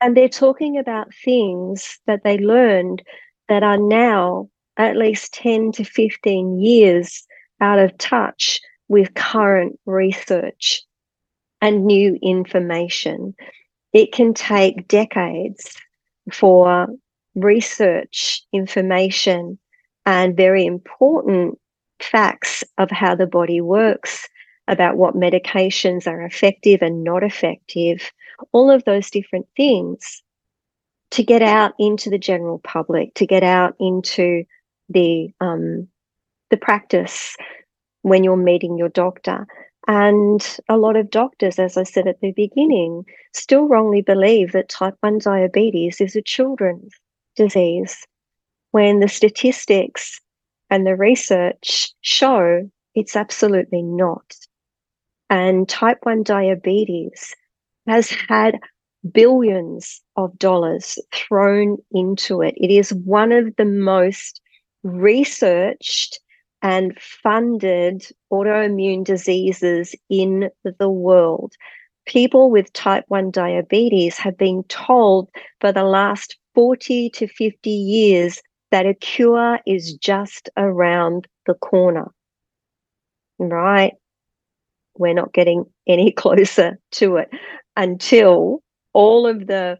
And 0.00 0.16
they're 0.16 0.28
talking 0.28 0.78
about 0.78 1.14
things 1.24 1.98
that 2.06 2.22
they 2.24 2.38
learned 2.38 3.02
that 3.48 3.62
are 3.62 3.78
now 3.78 4.48
at 4.76 4.96
least 4.96 5.32
10 5.34 5.72
to 5.72 5.84
15 5.84 6.58
years 6.58 7.26
out 7.60 7.78
of 7.78 7.96
touch 7.98 8.60
with 8.88 9.14
current 9.14 9.78
research 9.86 10.82
and 11.60 11.86
new 11.86 12.18
information. 12.22 13.34
It 13.92 14.12
can 14.12 14.34
take 14.34 14.88
decades 14.88 15.76
for 16.32 16.86
research, 17.34 18.42
information, 18.52 19.58
and 20.04 20.36
very 20.36 20.64
important 20.64 21.58
facts 22.00 22.62
of 22.78 22.90
how 22.90 23.14
the 23.14 23.26
body 23.26 23.60
works, 23.60 24.28
about 24.68 24.96
what 24.96 25.14
medications 25.14 26.06
are 26.06 26.22
effective 26.22 26.82
and 26.82 27.04
not 27.04 27.22
effective, 27.22 28.10
all 28.52 28.70
of 28.70 28.84
those 28.84 29.10
different 29.10 29.46
things 29.56 30.22
to 31.10 31.22
get 31.22 31.42
out 31.42 31.72
into 31.78 32.10
the 32.10 32.18
general 32.18 32.58
public, 32.58 33.14
to 33.14 33.26
get 33.26 33.42
out 33.42 33.74
into 33.78 34.44
the 34.88 35.28
um, 35.40 35.88
the 36.50 36.56
practice 36.56 37.36
when 38.06 38.22
you're 38.22 38.36
meeting 38.36 38.78
your 38.78 38.88
doctor. 38.88 39.48
And 39.88 40.40
a 40.68 40.76
lot 40.76 40.94
of 40.94 41.10
doctors, 41.10 41.58
as 41.58 41.76
I 41.76 41.82
said 41.82 42.06
at 42.06 42.20
the 42.20 42.30
beginning, 42.30 43.04
still 43.34 43.66
wrongly 43.66 44.00
believe 44.00 44.52
that 44.52 44.68
type 44.68 44.94
1 45.00 45.18
diabetes 45.18 46.00
is 46.00 46.14
a 46.14 46.22
children's 46.22 46.92
disease 47.34 48.06
when 48.70 49.00
the 49.00 49.08
statistics 49.08 50.20
and 50.70 50.86
the 50.86 50.94
research 50.94 51.92
show 52.02 52.70
it's 52.94 53.16
absolutely 53.16 53.82
not. 53.82 54.36
And 55.28 55.68
type 55.68 55.98
1 56.04 56.22
diabetes 56.22 57.34
has 57.88 58.08
had 58.08 58.56
billions 59.12 60.00
of 60.16 60.38
dollars 60.38 60.96
thrown 61.12 61.78
into 61.90 62.40
it. 62.40 62.54
It 62.56 62.70
is 62.70 62.94
one 62.94 63.32
of 63.32 63.56
the 63.56 63.64
most 63.64 64.40
researched 64.84 66.20
and 66.66 66.98
funded 67.00 68.04
autoimmune 68.32 69.04
diseases 69.04 69.94
in 70.10 70.50
the 70.80 70.90
world. 70.90 71.52
People 72.06 72.50
with 72.50 72.72
type 72.72 73.04
1 73.06 73.30
diabetes 73.30 74.18
have 74.18 74.36
been 74.36 74.64
told 74.64 75.30
for 75.60 75.70
the 75.70 75.84
last 75.84 76.36
40 76.56 77.10
to 77.10 77.28
50 77.28 77.70
years 77.70 78.42
that 78.72 78.84
a 78.84 78.94
cure 78.94 79.60
is 79.64 79.94
just 79.94 80.50
around 80.56 81.28
the 81.46 81.54
corner. 81.54 82.10
Right? 83.38 83.92
We're 84.98 85.14
not 85.14 85.32
getting 85.32 85.66
any 85.86 86.10
closer 86.22 86.80
to 86.92 87.18
it 87.18 87.30
until 87.76 88.60
all 88.92 89.24
of 89.24 89.46
the 89.46 89.78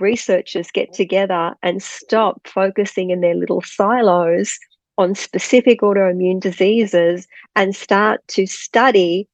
researchers 0.00 0.70
get 0.70 0.92
together 0.92 1.54
and 1.62 1.82
stop 1.82 2.46
focusing 2.46 3.08
in 3.08 3.22
their 3.22 3.36
little 3.36 3.62
silos 3.62 4.58
on 4.98 5.14
specific 5.14 5.80
autoimmune 5.80 6.40
diseases 6.40 7.26
and 7.54 7.76
start 7.76 8.26
to 8.28 8.46
study 8.46 9.28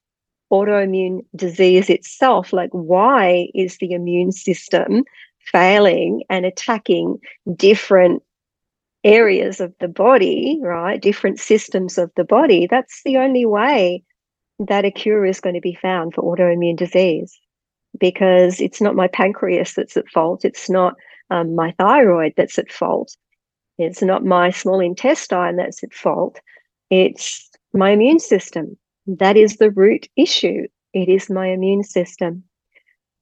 autoimmune 0.53 1.21
disease 1.35 1.89
itself. 1.89 2.53
Like, 2.53 2.71
why 2.71 3.49
is 3.55 3.79
the 3.79 3.93
immune 3.93 4.33
system 4.33 5.05
failing 5.41 6.23
and 6.29 6.45
attacking 6.45 7.19
different 7.57 8.23
areas 9.05 9.61
of 9.61 9.75
the 9.81 9.89
body, 9.89 10.59
right? 10.63 11.01
Different 11.01 11.41
systems 11.41 11.99
of 11.99 12.11
the 12.17 12.25
body. 12.25 12.67
That's 12.67 13.03
the 13.05 13.17
only 13.17 13.47
way 13.47 14.05
that 14.59 14.85
a 14.85 14.91
cure 14.91 15.25
is 15.25 15.41
going 15.41 15.55
to 15.55 15.61
be 15.61 15.79
found 15.81 16.15
for 16.15 16.23
autoimmune 16.23 16.77
disease 16.77 17.37
because 17.99 18.61
it's 18.61 18.81
not 18.81 18.95
my 18.95 19.09
pancreas 19.09 19.75
that's 19.75 19.97
at 19.97 20.09
fault. 20.09 20.45
It's 20.45 20.71
not 20.71 20.95
um, 21.31 21.55
my 21.55 21.75
thyroid 21.79 22.35
that's 22.37 22.59
at 22.59 22.71
fault. 22.71 23.17
It's 23.83 24.03
not 24.03 24.25
my 24.25 24.51
small 24.51 24.81
intestine 24.81 25.57
that's 25.57 25.83
at 25.83 25.93
fault. 25.93 26.41
It's 26.91 27.51
my 27.73 27.91
immune 27.91 28.19
system. 28.19 28.77
That 29.07 29.37
is 29.37 29.57
the 29.57 29.71
root 29.71 30.09
issue. 30.17 30.67
It 30.93 31.09
is 31.09 31.31
my 31.31 31.49
immune 31.49 31.85
system. 31.85 32.45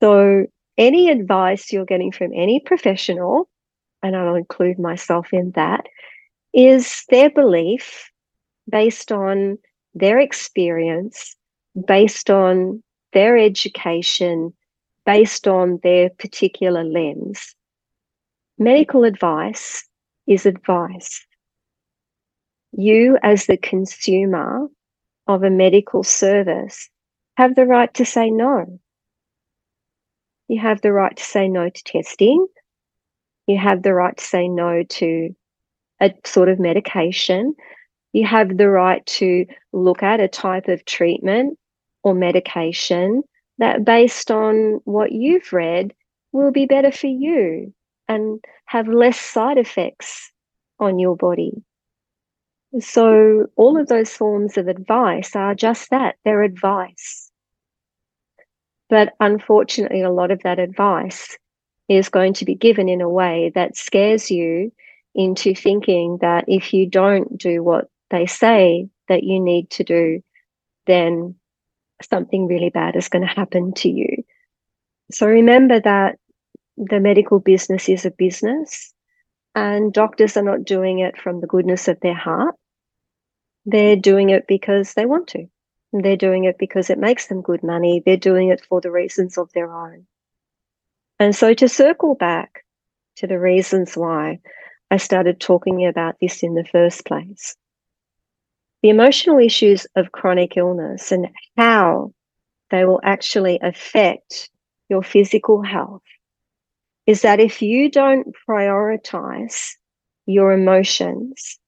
So, 0.02 0.46
any 0.78 1.10
advice 1.10 1.72
you're 1.72 1.84
getting 1.84 2.10
from 2.10 2.32
any 2.34 2.60
professional, 2.60 3.48
and 4.02 4.16
I'll 4.16 4.34
include 4.34 4.78
myself 4.78 5.28
in 5.32 5.52
that, 5.52 5.86
is 6.52 7.04
their 7.10 7.30
belief 7.30 8.10
based 8.70 9.12
on 9.12 9.58
their 9.94 10.18
experience, 10.18 11.36
based 11.86 12.30
on 12.30 12.82
their 13.12 13.36
education, 13.36 14.52
based 15.04 15.46
on 15.46 15.80
their 15.82 16.10
particular 16.10 16.84
lens. 16.84 17.54
Medical 18.58 19.04
advice 19.04 19.84
is 20.30 20.46
advice. 20.46 21.26
You, 22.70 23.18
as 23.22 23.46
the 23.46 23.56
consumer 23.56 24.68
of 25.26 25.42
a 25.42 25.50
medical 25.50 26.04
service, 26.04 26.88
have 27.36 27.56
the 27.56 27.66
right 27.66 27.92
to 27.94 28.04
say 28.04 28.30
no. 28.30 28.78
You 30.46 30.60
have 30.60 30.82
the 30.82 30.92
right 30.92 31.16
to 31.16 31.24
say 31.24 31.48
no 31.48 31.68
to 31.68 31.84
testing. 31.84 32.46
You 33.48 33.58
have 33.58 33.82
the 33.82 33.92
right 33.92 34.16
to 34.16 34.24
say 34.24 34.48
no 34.48 34.84
to 34.84 35.34
a 36.00 36.14
sort 36.24 36.48
of 36.48 36.60
medication. 36.60 37.56
You 38.12 38.24
have 38.24 38.56
the 38.56 38.70
right 38.70 39.04
to 39.06 39.46
look 39.72 40.04
at 40.04 40.20
a 40.20 40.28
type 40.28 40.68
of 40.68 40.84
treatment 40.84 41.58
or 42.04 42.14
medication 42.14 43.22
that, 43.58 43.84
based 43.84 44.30
on 44.30 44.80
what 44.84 45.10
you've 45.10 45.52
read, 45.52 45.92
will 46.30 46.52
be 46.52 46.66
better 46.66 46.92
for 46.92 47.08
you 47.08 47.74
and 48.10 48.44
have 48.64 48.88
less 48.88 49.20
side 49.20 49.56
effects 49.56 50.32
on 50.80 50.98
your 50.98 51.16
body. 51.16 51.62
So, 52.80 53.46
all 53.56 53.80
of 53.80 53.86
those 53.86 54.10
forms 54.10 54.58
of 54.58 54.66
advice 54.66 55.36
are 55.36 55.54
just 55.54 55.90
that 55.90 56.16
they're 56.24 56.42
advice. 56.42 57.30
But 58.88 59.14
unfortunately, 59.20 60.02
a 60.02 60.10
lot 60.10 60.32
of 60.32 60.42
that 60.42 60.58
advice 60.58 61.38
is 61.88 62.08
going 62.08 62.34
to 62.34 62.44
be 62.44 62.56
given 62.56 62.88
in 62.88 63.00
a 63.00 63.08
way 63.08 63.52
that 63.54 63.76
scares 63.76 64.28
you 64.28 64.72
into 65.14 65.54
thinking 65.54 66.18
that 66.20 66.44
if 66.48 66.74
you 66.74 66.86
don't 66.86 67.38
do 67.38 67.62
what 67.62 67.88
they 68.10 68.26
say 68.26 68.88
that 69.08 69.22
you 69.22 69.38
need 69.38 69.70
to 69.70 69.84
do, 69.84 70.20
then 70.86 71.36
something 72.02 72.48
really 72.48 72.70
bad 72.70 72.96
is 72.96 73.08
going 73.08 73.26
to 73.26 73.34
happen 73.34 73.72
to 73.74 73.88
you. 73.88 74.24
So 75.12 75.26
remember 75.26 75.80
that 75.80 76.18
the 76.80 76.98
medical 76.98 77.40
business 77.40 77.88
is 77.90 78.06
a 78.06 78.10
business 78.10 78.94
and 79.54 79.92
doctors 79.92 80.36
are 80.36 80.42
not 80.42 80.64
doing 80.64 81.00
it 81.00 81.20
from 81.20 81.40
the 81.40 81.46
goodness 81.46 81.88
of 81.88 82.00
their 82.00 82.14
heart. 82.14 82.54
They're 83.66 83.96
doing 83.96 84.30
it 84.30 84.46
because 84.48 84.94
they 84.94 85.04
want 85.04 85.28
to. 85.28 85.46
They're 85.92 86.16
doing 86.16 86.44
it 86.44 86.56
because 86.58 86.88
it 86.88 86.98
makes 86.98 87.26
them 87.26 87.42
good 87.42 87.62
money. 87.62 88.02
They're 88.04 88.16
doing 88.16 88.48
it 88.48 88.64
for 88.66 88.80
the 88.80 88.90
reasons 88.90 89.36
of 89.36 89.50
their 89.52 89.70
own. 89.70 90.06
And 91.18 91.36
so 91.36 91.52
to 91.52 91.68
circle 91.68 92.14
back 92.14 92.64
to 93.16 93.26
the 93.26 93.38
reasons 93.38 93.94
why 93.94 94.38
I 94.90 94.96
started 94.96 95.38
talking 95.38 95.86
about 95.86 96.16
this 96.18 96.42
in 96.42 96.54
the 96.54 96.64
first 96.64 97.04
place, 97.04 97.56
the 98.82 98.88
emotional 98.88 99.38
issues 99.38 99.86
of 99.96 100.12
chronic 100.12 100.56
illness 100.56 101.12
and 101.12 101.28
how 101.58 102.14
they 102.70 102.86
will 102.86 103.00
actually 103.02 103.58
affect 103.60 104.48
your 104.88 105.02
physical 105.02 105.62
health 105.62 106.02
is 107.06 107.22
that 107.22 107.40
if 107.40 107.62
you 107.62 107.90
don't 107.90 108.34
prioritize 108.48 109.70
your 110.26 110.52
emotions, 110.52 111.58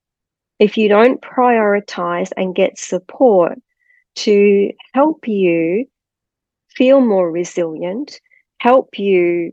if 0.59 0.77
you 0.77 0.89
don't 0.89 1.21
prioritize 1.21 2.31
and 2.37 2.55
get 2.55 2.79
support 2.79 3.59
to 4.15 4.71
help 4.95 5.27
you 5.27 5.87
feel 6.77 7.01
more 7.01 7.31
resilient, 7.31 8.21
help 8.61 8.99
you 8.99 9.53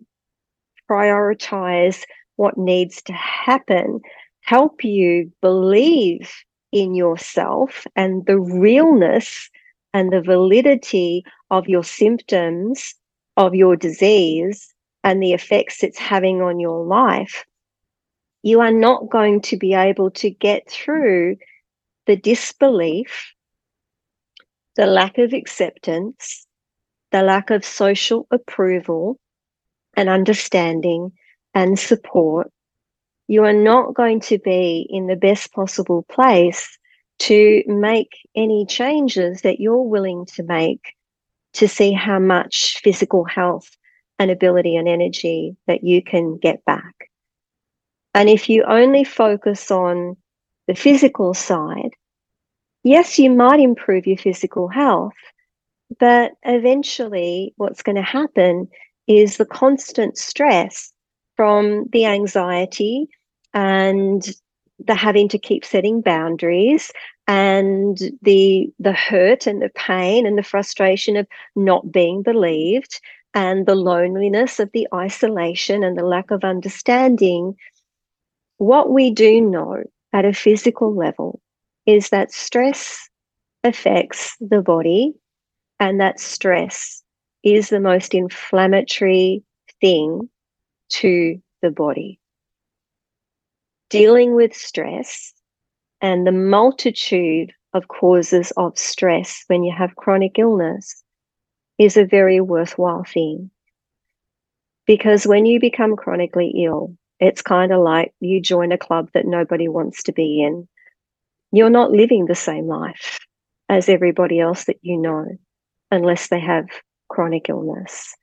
prioritize 0.89 2.03
what 2.35 2.57
needs 2.57 3.01
to 3.03 3.13
happen, 3.13 3.99
help 4.41 4.83
you 4.83 5.31
believe 5.41 6.31
in 6.71 6.93
yourself 6.93 7.85
and 7.95 8.25
the 8.25 8.39
realness 8.39 9.49
and 9.93 10.11
the 10.11 10.21
validity 10.21 11.23
of 11.49 11.67
your 11.67 11.83
symptoms 11.83 12.93
of 13.37 13.55
your 13.55 13.75
disease 13.75 14.73
and 15.03 15.21
the 15.21 15.33
effects 15.33 15.83
it's 15.83 15.97
having 15.97 16.41
on 16.41 16.59
your 16.59 16.83
life, 16.85 17.45
you 18.41 18.61
are 18.61 18.71
not 18.71 19.09
going 19.09 19.41
to 19.41 19.57
be 19.57 19.73
able 19.73 20.11
to 20.11 20.29
get 20.29 20.69
through 20.69 21.37
the 22.05 22.15
disbelief, 22.15 23.33
the 24.75 24.85
lack 24.85 25.17
of 25.17 25.33
acceptance, 25.33 26.45
the 27.11 27.21
lack 27.21 27.49
of 27.49 27.65
social 27.65 28.27
approval 28.31 29.19
and 29.95 30.09
understanding 30.09 31.11
and 31.53 31.77
support. 31.77 32.51
You 33.27 33.43
are 33.43 33.53
not 33.53 33.93
going 33.93 34.21
to 34.21 34.39
be 34.39 34.87
in 34.89 35.07
the 35.07 35.15
best 35.15 35.51
possible 35.53 36.03
place 36.09 36.77
to 37.19 37.63
make 37.67 38.17
any 38.35 38.65
changes 38.65 39.41
that 39.41 39.59
you're 39.59 39.83
willing 39.83 40.25
to 40.25 40.43
make 40.43 40.95
to 41.53 41.67
see 41.67 41.91
how 41.91 42.19
much 42.19 42.79
physical 42.81 43.25
health 43.25 43.69
and 44.19 44.29
ability 44.29 44.75
and 44.75 44.87
energy 44.87 45.55
that 45.65 45.83
you 45.83 46.03
can 46.03 46.37
get 46.37 46.63
back. 46.65 47.09
And 48.13 48.29
if 48.29 48.49
you 48.49 48.63
only 48.63 49.03
focus 49.03 49.71
on 49.71 50.17
the 50.67 50.75
physical 50.75 51.33
side, 51.33 51.91
yes, 52.83 53.17
you 53.17 53.29
might 53.31 53.59
improve 53.59 54.05
your 54.05 54.17
physical 54.17 54.67
health, 54.67 55.13
but 55.99 56.33
eventually 56.43 57.53
what's 57.57 57.81
going 57.81 57.95
to 57.95 58.01
happen 58.01 58.67
is 59.07 59.37
the 59.37 59.45
constant 59.45 60.17
stress 60.17 60.91
from 61.35 61.85
the 61.93 62.05
anxiety 62.05 63.07
and 63.53 64.27
the 64.85 64.95
having 64.95 65.27
to 65.29 65.37
keep 65.37 65.65
setting 65.65 66.01
boundaries 66.01 66.91
and 67.27 67.99
the 68.21 68.71
the 68.79 68.93
hurt 68.93 69.45
and 69.47 69.61
the 69.61 69.69
pain 69.69 70.25
and 70.25 70.37
the 70.37 70.43
frustration 70.43 71.15
of 71.15 71.27
not 71.55 71.91
being 71.91 72.21
believed 72.21 72.99
and 73.33 73.65
the 73.65 73.75
loneliness 73.75 74.59
of 74.59 74.71
the 74.73 74.87
isolation 74.93 75.83
and 75.83 75.97
the 75.97 76.05
lack 76.05 76.31
of 76.31 76.43
understanding, 76.43 77.55
what 78.57 78.91
we 78.91 79.11
do 79.11 79.41
know 79.41 79.83
at 80.13 80.25
a 80.25 80.33
physical 80.33 80.95
level 80.95 81.39
is 81.85 82.09
that 82.09 82.31
stress 82.31 83.09
affects 83.63 84.35
the 84.39 84.61
body 84.61 85.13
and 85.79 85.99
that 85.99 86.19
stress 86.19 87.03
is 87.43 87.69
the 87.69 87.79
most 87.79 88.13
inflammatory 88.13 89.43
thing 89.79 90.29
to 90.89 91.41
the 91.61 91.71
body. 91.71 92.19
Dealing 93.89 94.35
with 94.35 94.55
stress 94.55 95.33
and 96.01 96.25
the 96.25 96.31
multitude 96.31 97.53
of 97.73 97.87
causes 97.87 98.51
of 98.57 98.77
stress 98.77 99.43
when 99.47 99.63
you 99.63 99.73
have 99.75 99.95
chronic 99.95 100.37
illness 100.37 101.03
is 101.79 101.97
a 101.97 102.05
very 102.05 102.41
worthwhile 102.41 103.05
thing. 103.05 103.49
Because 104.85 105.25
when 105.25 105.45
you 105.45 105.59
become 105.59 105.95
chronically 105.95 106.53
ill, 106.63 106.95
it's 107.19 107.41
kind 107.41 107.71
of 107.71 107.81
like 107.81 108.13
you 108.19 108.41
join 108.41 108.71
a 108.71 108.77
club 108.77 109.09
that 109.13 109.25
nobody 109.25 109.67
wants 109.67 110.03
to 110.03 110.11
be 110.11 110.43
in. 110.43 110.67
You're 111.51 111.69
not 111.69 111.91
living 111.91 112.25
the 112.25 112.35
same 112.35 112.67
life 112.67 113.19
as 113.69 113.89
everybody 113.89 114.39
else 114.39 114.65
that 114.65 114.77
you 114.81 114.97
know, 114.97 115.25
unless 115.89 116.27
they 116.27 116.39
have 116.39 116.65
chronic 117.07 117.49
illness. 117.49 118.15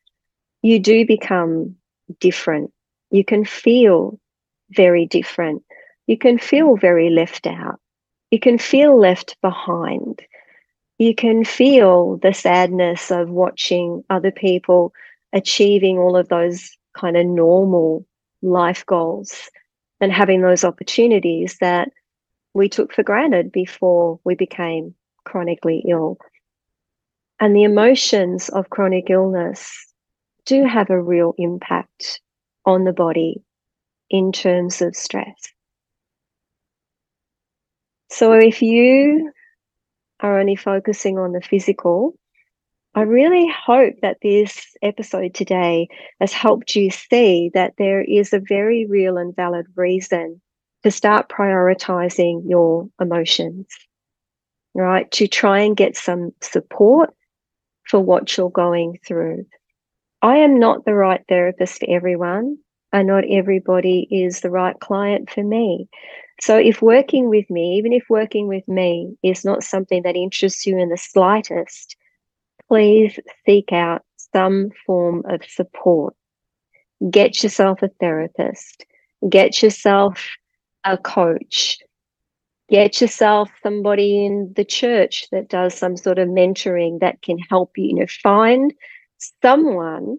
You 0.63 0.79
do 0.79 1.07
become 1.07 1.77
different. 2.21 2.73
You 3.11 3.25
can 3.25 3.45
feel 3.45 4.19
very 4.71 5.07
different. 5.07 5.63
You 6.07 6.19
can 6.19 6.39
feel 6.39 6.77
very 6.77 7.11
left 7.11 7.47
out. 7.47 7.81
You 8.31 8.41
can 8.41 8.59
feel 8.59 8.99
left 8.99 9.37
behind. 9.41 10.23
You 10.99 11.15
can 11.15 11.45
feel 11.45 12.17
the 12.17 12.33
sadness 12.33 13.11
of 13.11 13.29
watching 13.29 14.03
other 14.09 14.31
people 14.31 14.93
achieving 15.33 15.99
all 15.99 16.17
of 16.17 16.29
those 16.29 16.71
kind 16.97 17.17
of 17.17 17.27
normal 17.27 18.07
life 18.43 18.85
goals 18.87 19.51
and 20.01 20.13
having 20.13 20.41
those 20.41 20.65
opportunities 20.65 21.59
that 21.61 21.91
we 22.55 22.69
took 22.69 22.93
for 22.93 23.03
granted 23.03 23.53
before 23.53 24.19
we 24.25 24.35
became 24.35 24.95
chronically 25.25 25.85
ill. 25.87 26.17
And 27.39 27.55
the 27.55 27.65
emotions 27.65 28.49
of 28.49 28.71
chronic 28.71 29.11
illness 29.11 29.93
do 30.47 30.65
have 30.65 30.89
a 30.89 31.03
real 31.03 31.35
impact 31.37 32.21
on 32.65 32.85
the 32.85 32.93
body 32.93 33.43
in 34.09 34.33
terms 34.33 34.81
of 34.81 34.97
stress. 34.97 35.37
So 38.09 38.33
if 38.33 38.63
you 38.63 39.33
are 40.27 40.41
only 40.41 40.57
focusing 40.57 41.19
on 41.19 41.33
the 41.33 41.41
physical, 41.41 42.19
I 42.97 43.03
really 43.03 43.49
hope 43.49 43.95
that 44.03 44.19
this 44.23 44.75
episode 44.83 45.35
today 45.35 45.87
has 46.21 46.33
helped 46.33 46.75
you 46.75 46.91
see 46.91 47.51
that 47.55 47.75
there 47.79 48.03
is 48.03 48.33
a 48.33 48.41
very 48.41 48.87
real 48.87 49.19
and 49.19 49.37
valid 49.37 49.67
reason 49.77 50.41
to 50.83 50.91
start 50.91 51.29
prioritizing 51.29 52.43
your 52.49 52.89
emotions, 53.01 53.67
right? 54.75 55.09
To 55.13 55.29
try 55.29 55.61
and 55.61 55.77
get 55.77 55.97
some 55.97 56.33
support 56.41 57.15
for 57.85 58.01
what 58.01 58.37
you're 58.37 58.51
going 58.51 58.99
through. 59.07 59.47
I 60.23 60.39
am 60.39 60.59
not 60.59 60.85
the 60.85 60.95
right 60.95 61.23
therapist 61.29 61.81
for 61.81 61.87
everyone, 61.89 62.59
and 62.93 63.07
not 63.07 63.25
everybody 63.31 64.09
is 64.11 64.41
the 64.41 64.51
right 64.51 64.79
client 64.81 65.31
for 65.31 65.45
me. 65.45 65.89
So, 66.41 66.59
if 66.59 66.83
working 66.83 67.29
with 67.29 67.49
me, 67.49 67.77
even 67.77 67.93
if 67.93 68.05
working 68.11 68.47
with 68.47 68.67
me 68.69 69.17
is 69.23 69.45
not 69.45 69.65
something 69.65 70.03
that 70.03 70.17
interests 70.17 70.67
you 70.67 70.79
in 70.79 70.91
the 70.91 70.97
slightest, 70.97 71.97
please 72.69 73.19
seek 73.47 73.73
out 73.73 74.03
some 74.33 74.71
form 74.85 75.23
of 75.29 75.41
support. 75.49 76.15
Get 77.11 77.43
yourself 77.43 77.83
a 77.83 77.89
therapist, 78.01 78.85
get 79.29 79.63
yourself 79.63 80.27
a 80.85 80.99
coach, 80.99 81.79
get 82.69 83.01
yourself 83.01 83.51
somebody 83.63 84.25
in 84.25 84.53
the 84.57 84.65
church 84.65 85.27
that 85.33 85.49
does 85.49 85.75
some 85.75 85.97
sort 85.97 86.19
of 86.19 86.29
mentoring 86.29 87.01
that 87.01 87.23
can 87.23 87.39
help 87.39 87.73
you. 87.77 87.89
You 87.89 87.95
know, 87.95 88.07
find 88.23 88.75
someone 89.43 90.19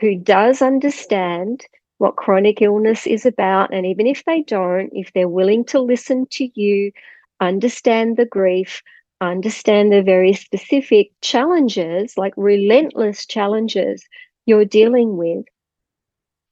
who 0.00 0.18
does 0.18 0.62
understand 0.62 1.64
what 1.98 2.16
chronic 2.16 2.62
illness 2.62 3.06
is 3.06 3.26
about. 3.26 3.72
And 3.72 3.84
even 3.86 4.06
if 4.06 4.24
they 4.24 4.42
don't, 4.42 4.90
if 4.92 5.12
they're 5.12 5.28
willing 5.28 5.64
to 5.66 5.80
listen 5.80 6.26
to 6.32 6.48
you, 6.60 6.92
understand 7.40 8.16
the 8.16 8.24
grief, 8.24 8.82
understand 9.20 9.92
the 9.92 10.02
very 10.02 10.32
specific 10.32 11.10
challenges, 11.20 12.16
like 12.16 12.34
relentless 12.36 13.26
challenges 13.26 14.04
you're 14.46 14.64
dealing 14.64 15.16
with, 15.16 15.44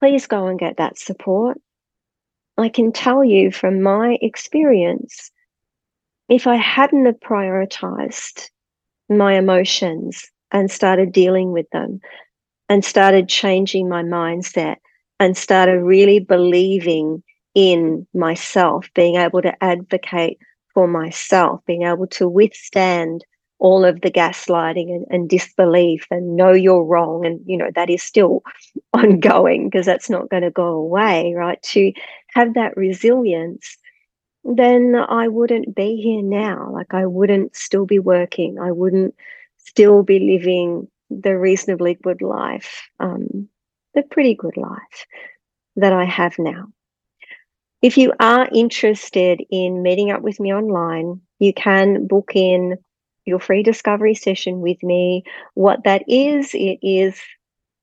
please 0.01 0.27
go 0.27 0.47
and 0.47 0.59
get 0.59 0.77
that 0.77 0.99
support. 0.99 1.59
I 2.59 2.69
can 2.69 2.93
tell 2.93 3.25
you 3.25 3.53
from 3.53 3.83
my 3.83 4.19
experience, 4.21 5.31
if 6.29 6.47
I 6.47 6.57
hadn't 6.57 7.07
have 7.07 7.21
prioritized 7.21 8.51
my 9.09 9.35
emotions 9.35 10.29
and 10.51 10.71
started 10.71 11.13
dealing 11.13 11.53
with 11.53 11.69
them 11.71 12.01
and 12.69 12.85
started 12.85 13.29
changing 13.29 13.89
my 13.89 14.03
mindset 14.03 14.77
and 15.21 15.37
started 15.37 15.83
really 15.83 16.19
believing 16.19 17.23
in 17.55 18.07
myself, 18.12 18.89
being 18.95 19.17
able 19.17 19.43
to 19.43 19.64
advocate 19.64 20.39
for 20.75 20.87
myself, 20.87 21.61
being 21.67 21.83
able 21.83 22.07
to 22.07 22.29
withstand 22.29 23.25
all 23.59 23.85
of 23.87 24.03
the 24.03 24.11
gaslighting 24.11 24.95
and, 24.95 25.07
and, 25.09 25.31
disbelief 25.31 26.07
and 26.11 26.37
know 26.37 26.53
you're 26.53 26.85
wrong. 26.85 27.25
And 27.25 27.41
you 27.47 27.57
know 27.57 27.71
that 27.75 27.89
is 27.89 28.03
still 28.03 28.43
ongoing 28.93 29.71
because 29.71 29.87
that's 29.87 30.11
not 30.11 30.29
going 30.29 30.43
to 30.43 30.51
go 30.51 30.67
away 30.67 31.33
right? 31.35 31.62
To 31.62 31.93
have 32.35 32.55
that 32.55 32.77
resilience 32.77 33.79
then 34.55 34.95
i 35.09 35.27
wouldn't 35.27 35.75
be 35.75 35.97
here 35.97 36.23
now. 36.23 36.71
Like 36.73 36.95
i 36.95 37.07
wouldn't 37.07 37.57
still 37.57 37.87
be 37.87 37.99
working. 37.99 38.59
I 38.61 38.71
wouldn't 38.71 39.14
still 39.57 40.03
be 40.03 40.21
living 40.21 40.89
the 41.11 41.37
reasonably 41.37 41.95
good 41.95 42.23
life 42.23 42.89
um, 43.01 43.49
the 43.97 44.05
pretty 44.05 44.35
good 44.35 44.57
life 44.57 45.07
that 45.75 45.93
i 45.93 46.05
have 46.05 46.39
now 46.39 46.69
if 47.83 47.99
you 47.99 48.13
are 48.19 48.49
interested 48.53 49.43
in 49.51 49.83
meeting 49.83 50.11
up 50.11 50.23
with 50.23 50.41
me 50.41 50.53
online, 50.53 51.21
you 51.39 51.53
can 51.53 52.07
book 52.07 52.33
in 52.35 52.79
your 53.27 53.39
free 53.39 53.63
discovery 53.63 54.15
session 54.15 54.61
with 54.61 54.83
me. 54.83 55.25
What 55.55 55.85
that 55.85 56.03
is, 56.09 56.55
it 56.55 56.79
is 56.83 57.21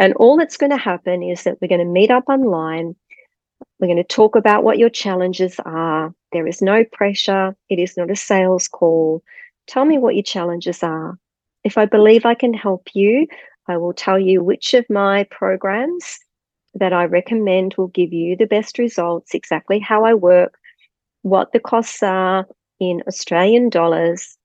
And 0.00 0.12
all 0.14 0.36
that's 0.36 0.56
going 0.56 0.72
to 0.72 0.76
happen 0.76 1.22
is 1.22 1.44
that 1.44 1.58
we're 1.60 1.68
going 1.68 1.78
to 1.78 1.84
meet 1.84 2.10
up 2.10 2.24
online. 2.28 2.96
We're 3.78 3.86
going 3.86 3.96
to 3.96 4.02
talk 4.02 4.34
about 4.34 4.64
what 4.64 4.78
your 4.78 4.90
challenges 4.90 5.60
are. 5.64 6.12
There 6.32 6.48
is 6.48 6.60
no 6.60 6.82
pressure. 6.82 7.54
It 7.68 7.78
is 7.78 7.96
not 7.96 8.10
a 8.10 8.16
sales 8.16 8.66
call. 8.66 9.22
Tell 9.68 9.84
me 9.84 9.98
what 9.98 10.16
your 10.16 10.24
challenges 10.24 10.82
are. 10.82 11.16
If 11.62 11.78
I 11.78 11.84
believe 11.84 12.26
I 12.26 12.34
can 12.34 12.52
help 12.52 12.88
you, 12.92 13.28
I 13.68 13.76
will 13.76 13.92
tell 13.92 14.18
you 14.18 14.42
which 14.42 14.74
of 14.74 14.84
my 14.90 15.28
programs 15.30 16.18
that 16.74 16.92
I 16.92 17.04
recommend 17.04 17.76
will 17.78 17.86
give 17.86 18.12
you 18.12 18.34
the 18.34 18.46
best 18.46 18.78
results, 18.78 19.32
exactly 19.32 19.78
how 19.78 20.04
I 20.04 20.14
work, 20.14 20.58
what 21.22 21.52
the 21.52 21.60
costs 21.60 22.02
are 22.02 22.48
in 22.80 23.04
Australian 23.06 23.68
dollars. 23.68 24.35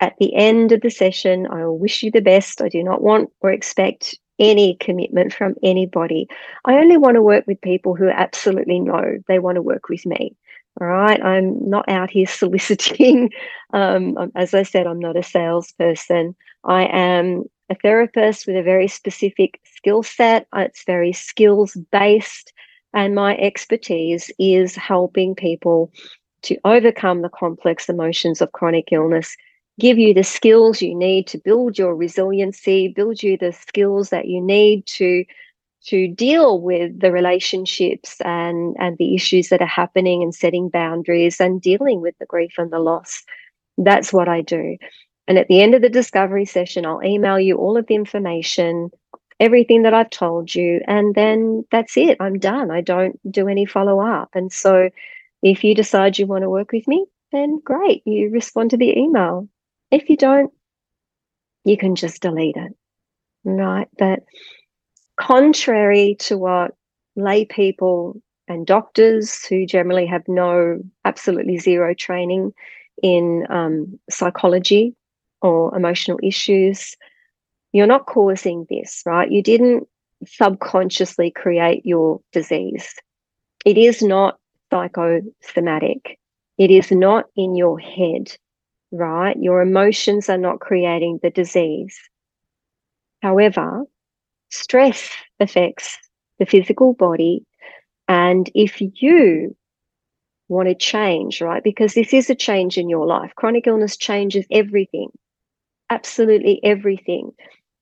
At 0.00 0.14
the 0.18 0.34
end 0.34 0.72
of 0.72 0.82
the 0.82 0.90
session, 0.90 1.46
I 1.46 1.64
will 1.64 1.78
wish 1.78 2.02
you 2.02 2.10
the 2.10 2.20
best. 2.20 2.60
I 2.60 2.68
do 2.68 2.82
not 2.82 3.02
want 3.02 3.30
or 3.40 3.50
expect 3.50 4.18
any 4.38 4.74
commitment 4.76 5.32
from 5.32 5.54
anybody. 5.62 6.28
I 6.64 6.74
only 6.74 6.96
want 6.96 7.14
to 7.14 7.22
work 7.22 7.46
with 7.46 7.60
people 7.60 7.94
who 7.94 8.08
absolutely 8.08 8.80
know 8.80 9.18
they 9.28 9.38
want 9.38 9.56
to 9.56 9.62
work 9.62 9.88
with 9.88 10.04
me. 10.04 10.36
All 10.80 10.86
right. 10.86 11.22
I'm 11.22 11.68
not 11.68 11.88
out 11.88 12.10
here 12.10 12.26
soliciting. 12.42 13.30
Um, 13.72 14.30
as 14.34 14.52
I 14.52 14.62
said, 14.62 14.86
I'm 14.86 14.98
not 14.98 15.16
a 15.16 15.22
salesperson. 15.22 16.36
I 16.64 16.84
am 16.84 17.44
a 17.70 17.74
therapist 17.74 18.46
with 18.46 18.56
a 18.56 18.62
very 18.62 18.88
specific 18.88 19.60
skill 19.64 20.02
set. 20.02 20.46
It's 20.54 20.84
very 20.84 21.12
skills 21.12 21.76
based. 21.90 22.52
And 22.92 23.14
my 23.14 23.36
expertise 23.36 24.30
is 24.38 24.76
helping 24.76 25.34
people 25.34 25.92
to 26.42 26.56
overcome 26.64 27.22
the 27.22 27.28
complex 27.28 27.88
emotions 27.88 28.40
of 28.40 28.52
chronic 28.52 28.92
illness 28.92 29.36
give 29.78 29.98
you 29.98 30.14
the 30.14 30.24
skills 30.24 30.82
you 30.82 30.94
need 30.94 31.26
to 31.28 31.38
build 31.38 31.78
your 31.78 31.94
resiliency, 31.94 32.88
build 32.88 33.22
you 33.22 33.36
the 33.36 33.52
skills 33.52 34.10
that 34.10 34.26
you 34.26 34.40
need 34.40 34.86
to 34.86 35.24
to 35.86 36.08
deal 36.08 36.60
with 36.60 37.00
the 37.00 37.12
relationships 37.12 38.20
and 38.22 38.76
and 38.78 38.98
the 38.98 39.14
issues 39.14 39.48
that 39.50 39.62
are 39.62 39.66
happening 39.66 40.22
and 40.22 40.34
setting 40.34 40.68
boundaries 40.68 41.40
and 41.40 41.62
dealing 41.62 42.00
with 42.00 42.14
the 42.18 42.26
grief 42.26 42.54
and 42.58 42.72
the 42.72 42.78
loss. 42.80 43.24
That's 43.78 44.12
what 44.12 44.28
I 44.28 44.42
do. 44.42 44.76
And 45.28 45.38
at 45.38 45.48
the 45.48 45.60
end 45.62 45.74
of 45.74 45.82
the 45.82 45.88
discovery 45.90 46.44
session, 46.44 46.86
I'll 46.86 47.04
email 47.04 47.38
you 47.40 47.56
all 47.56 47.76
of 47.76 47.86
the 47.86 47.94
information, 47.94 48.90
everything 49.40 49.82
that 49.82 49.94
I've 49.94 50.10
told 50.10 50.54
you, 50.54 50.80
and 50.88 51.14
then 51.14 51.64
that's 51.70 51.96
it. 51.96 52.16
I'm 52.20 52.38
done. 52.38 52.70
I 52.70 52.80
don't 52.80 53.18
do 53.30 53.48
any 53.48 53.66
follow 53.66 54.00
up. 54.00 54.30
And 54.34 54.52
so 54.52 54.90
if 55.42 55.64
you 55.64 55.74
decide 55.74 56.18
you 56.18 56.26
want 56.26 56.42
to 56.42 56.50
work 56.50 56.72
with 56.72 56.88
me, 56.88 57.06
then 57.32 57.60
great, 57.64 58.02
you 58.06 58.30
respond 58.30 58.70
to 58.70 58.76
the 58.76 58.96
email. 58.98 59.48
If 59.96 60.10
you 60.10 60.16
don't, 60.18 60.52
you 61.64 61.78
can 61.78 61.94
just 61.94 62.20
delete 62.20 62.56
it. 62.56 62.76
Right. 63.44 63.88
But 63.98 64.24
contrary 65.18 66.16
to 66.20 66.36
what 66.36 66.72
lay 67.16 67.46
people 67.46 68.20
and 68.46 68.66
doctors 68.66 69.46
who 69.46 69.64
generally 69.64 70.04
have 70.04 70.28
no, 70.28 70.82
absolutely 71.06 71.56
zero 71.58 71.94
training 71.94 72.52
in 73.02 73.46
um, 73.48 73.98
psychology 74.10 74.94
or 75.40 75.74
emotional 75.74 76.20
issues, 76.22 76.94
you're 77.72 77.86
not 77.86 78.04
causing 78.04 78.66
this, 78.68 79.02
right? 79.06 79.30
You 79.30 79.42
didn't 79.42 79.88
subconsciously 80.26 81.30
create 81.30 81.86
your 81.86 82.20
disease. 82.32 82.94
It 83.64 83.78
is 83.78 84.02
not 84.02 84.38
psychosomatic. 84.70 86.18
It 86.58 86.70
is 86.70 86.90
not 86.90 87.24
in 87.34 87.56
your 87.56 87.78
head, 87.78 88.36
right? 88.92 89.36
Your 89.38 89.62
emotions 89.62 90.28
are 90.28 90.38
not 90.38 90.60
creating 90.60 91.20
the 91.22 91.30
disease. 91.30 91.98
However, 93.22 93.84
stress 94.50 95.10
affects 95.40 95.98
the 96.38 96.46
physical 96.46 96.94
body. 96.94 97.44
And 98.08 98.50
if 98.54 98.80
you 98.80 99.56
want 100.48 100.68
to 100.68 100.74
change, 100.74 101.40
right? 101.40 101.62
Because 101.62 101.94
this 101.94 102.14
is 102.14 102.30
a 102.30 102.34
change 102.34 102.78
in 102.78 102.88
your 102.88 103.06
life. 103.06 103.32
Chronic 103.36 103.66
illness 103.66 103.96
changes 103.96 104.46
everything, 104.50 105.08
absolutely 105.90 106.60
everything. 106.62 107.32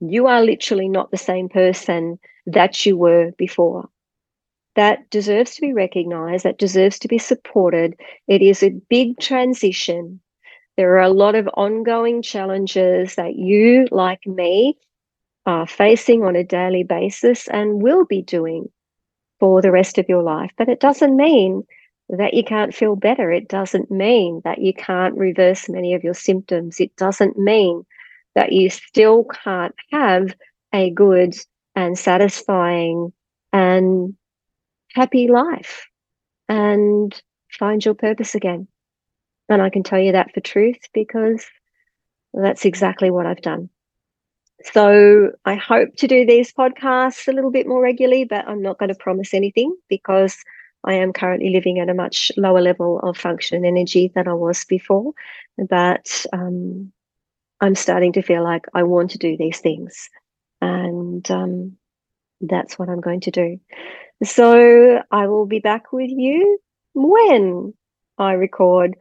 You 0.01 0.27
are 0.27 0.43
literally 0.43 0.89
not 0.89 1.11
the 1.11 1.19
same 1.19 1.49
person 1.49 2.19
that 2.47 2.87
you 2.87 2.97
were 2.97 3.33
before. 3.37 3.89
That 4.77 5.09
deserves 5.11 5.55
to 5.55 5.61
be 5.61 5.73
recognized, 5.73 6.45
that 6.45 6.59
deserves 6.59 6.99
to 7.01 7.09
be 7.09 7.19
supported. 7.19 7.95
It 8.27 8.43
is 8.43 8.63
a 8.63 8.71
big 8.89 9.19
transition. 9.21 10.21
There 10.77 10.95
are 10.97 11.03
a 11.03 11.11
lot 11.11 11.35
of 11.35 11.49
ongoing 11.55 12.23
challenges 12.23 13.15
that 13.15 13.37
you, 13.37 13.87
like 13.91 14.27
me, 14.27 14.77
are 15.47 15.67
facing 15.67 16.25
on 16.25 16.37
a 16.37 16.45
daily 16.45 16.83
basis 16.83 17.49
and 17.49 17.83
will 17.83 18.05
be 18.05 18.23
doing 18.23 18.71
for 19.41 19.63
the 19.63 19.71
rest 19.71 19.99
of 19.99 20.09
your 20.09 20.23
life. 20.23 20.51
But 20.57 20.69
it 20.69 20.81
doesn't 20.81 21.17
mean 21.17 21.65
that 22.09 22.35
you 22.35 22.45
can't 22.45 22.75
feel 22.75 22.97
better. 22.97 23.31
It 23.31 23.49
doesn't 23.49 23.91
mean 23.91 24.41
that 24.45 24.59
you 24.59 24.73
can't 24.75 25.17
reverse 25.17 25.69
many 25.69 25.95
of 25.95 26.05
your 26.05 26.15
symptoms. 26.15 26.81
It 26.81 26.95
doesn't 26.97 27.39
mean 27.39 27.85
that 28.35 28.53
you 28.53 28.71
still 28.71 29.25
can't 29.25 29.75
have 29.93 30.35
a 30.73 30.91
good 30.91 31.35
and 31.77 31.99
satisfying 31.99 33.13
and 33.53 34.15
happy 34.93 35.29
life 35.29 35.87
and 36.49 37.21
find 37.51 37.85
your 37.85 37.95
purpose 37.95 38.35
again. 38.35 38.67
And 39.49 39.61
I 39.61 39.71
can 39.71 39.83
tell 39.83 40.01
you 40.01 40.13
that 40.13 40.33
for 40.33 40.41
truth 40.41 40.89
because 40.93 41.45
that's 42.33 42.65
exactly 42.65 43.11
what 43.11 43.27
I've 43.27 43.43
done. 43.43 43.69
So 44.73 45.33
I 45.45 45.57
hope 45.57 45.95
to 45.97 46.09
do 46.09 46.25
these 46.25 46.53
podcasts 46.53 47.29
a 47.29 47.33
little 47.33 47.51
bit 47.51 47.67
more 47.67 47.83
regularly, 47.83 48.25
but 48.25 48.49
I'm 48.49 48.63
not 48.63 48.79
going 48.79 48.89
to 48.89 48.95
promise 48.95 49.35
anything 49.35 49.77
because 49.89 50.43
I 50.85 50.95
am 50.95 51.13
currently 51.13 51.51
living 51.51 51.79
at 51.81 51.89
a 51.89 51.95
much 51.95 52.33
lower 52.37 52.61
level 52.61 53.01
of 53.01 53.17
function 53.17 53.57
and 53.57 53.67
energy 53.67 54.11
than 54.15 54.29
I 54.29 54.35
was 54.35 54.65
before. 54.65 55.13
But 55.59 56.25
um, 56.33 56.93
I'm 57.61 57.75
starting 57.75 58.13
to 58.15 58.23
feel 58.23 58.43
like 58.43 58.67
I 58.75 58.83
want 58.85 59.11
to 59.13 59.19
do 59.19 59.37
these 59.37 59.61
things. 59.61 60.09
And 60.61 61.29
um, 61.31 61.77
that's 62.41 62.79
what 62.79 62.89
I'm 62.89 63.01
going 63.01 63.21
to 63.21 63.31
do. 63.31 63.61
So 64.23 65.03
I 65.11 65.27
will 65.27 65.47
be 65.47 65.59
back 65.59 65.93
with 65.93 66.11
you 66.11 66.59
when 66.95 67.75
I 68.19 68.33
record 68.33 68.97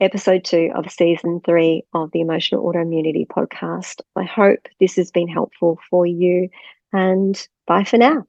episode 0.00 0.44
two 0.44 0.70
of 0.74 0.90
season 0.90 1.40
three 1.44 1.84
of 1.94 2.10
the 2.12 2.20
Emotional 2.20 2.64
Autoimmunity 2.64 3.26
podcast. 3.26 4.00
I 4.16 4.24
hope 4.24 4.68
this 4.80 4.96
has 4.96 5.10
been 5.10 5.28
helpful 5.28 5.78
for 5.90 6.06
you 6.06 6.48
and 6.92 7.48
bye 7.66 7.84
for 7.84 7.98
now. 7.98 8.26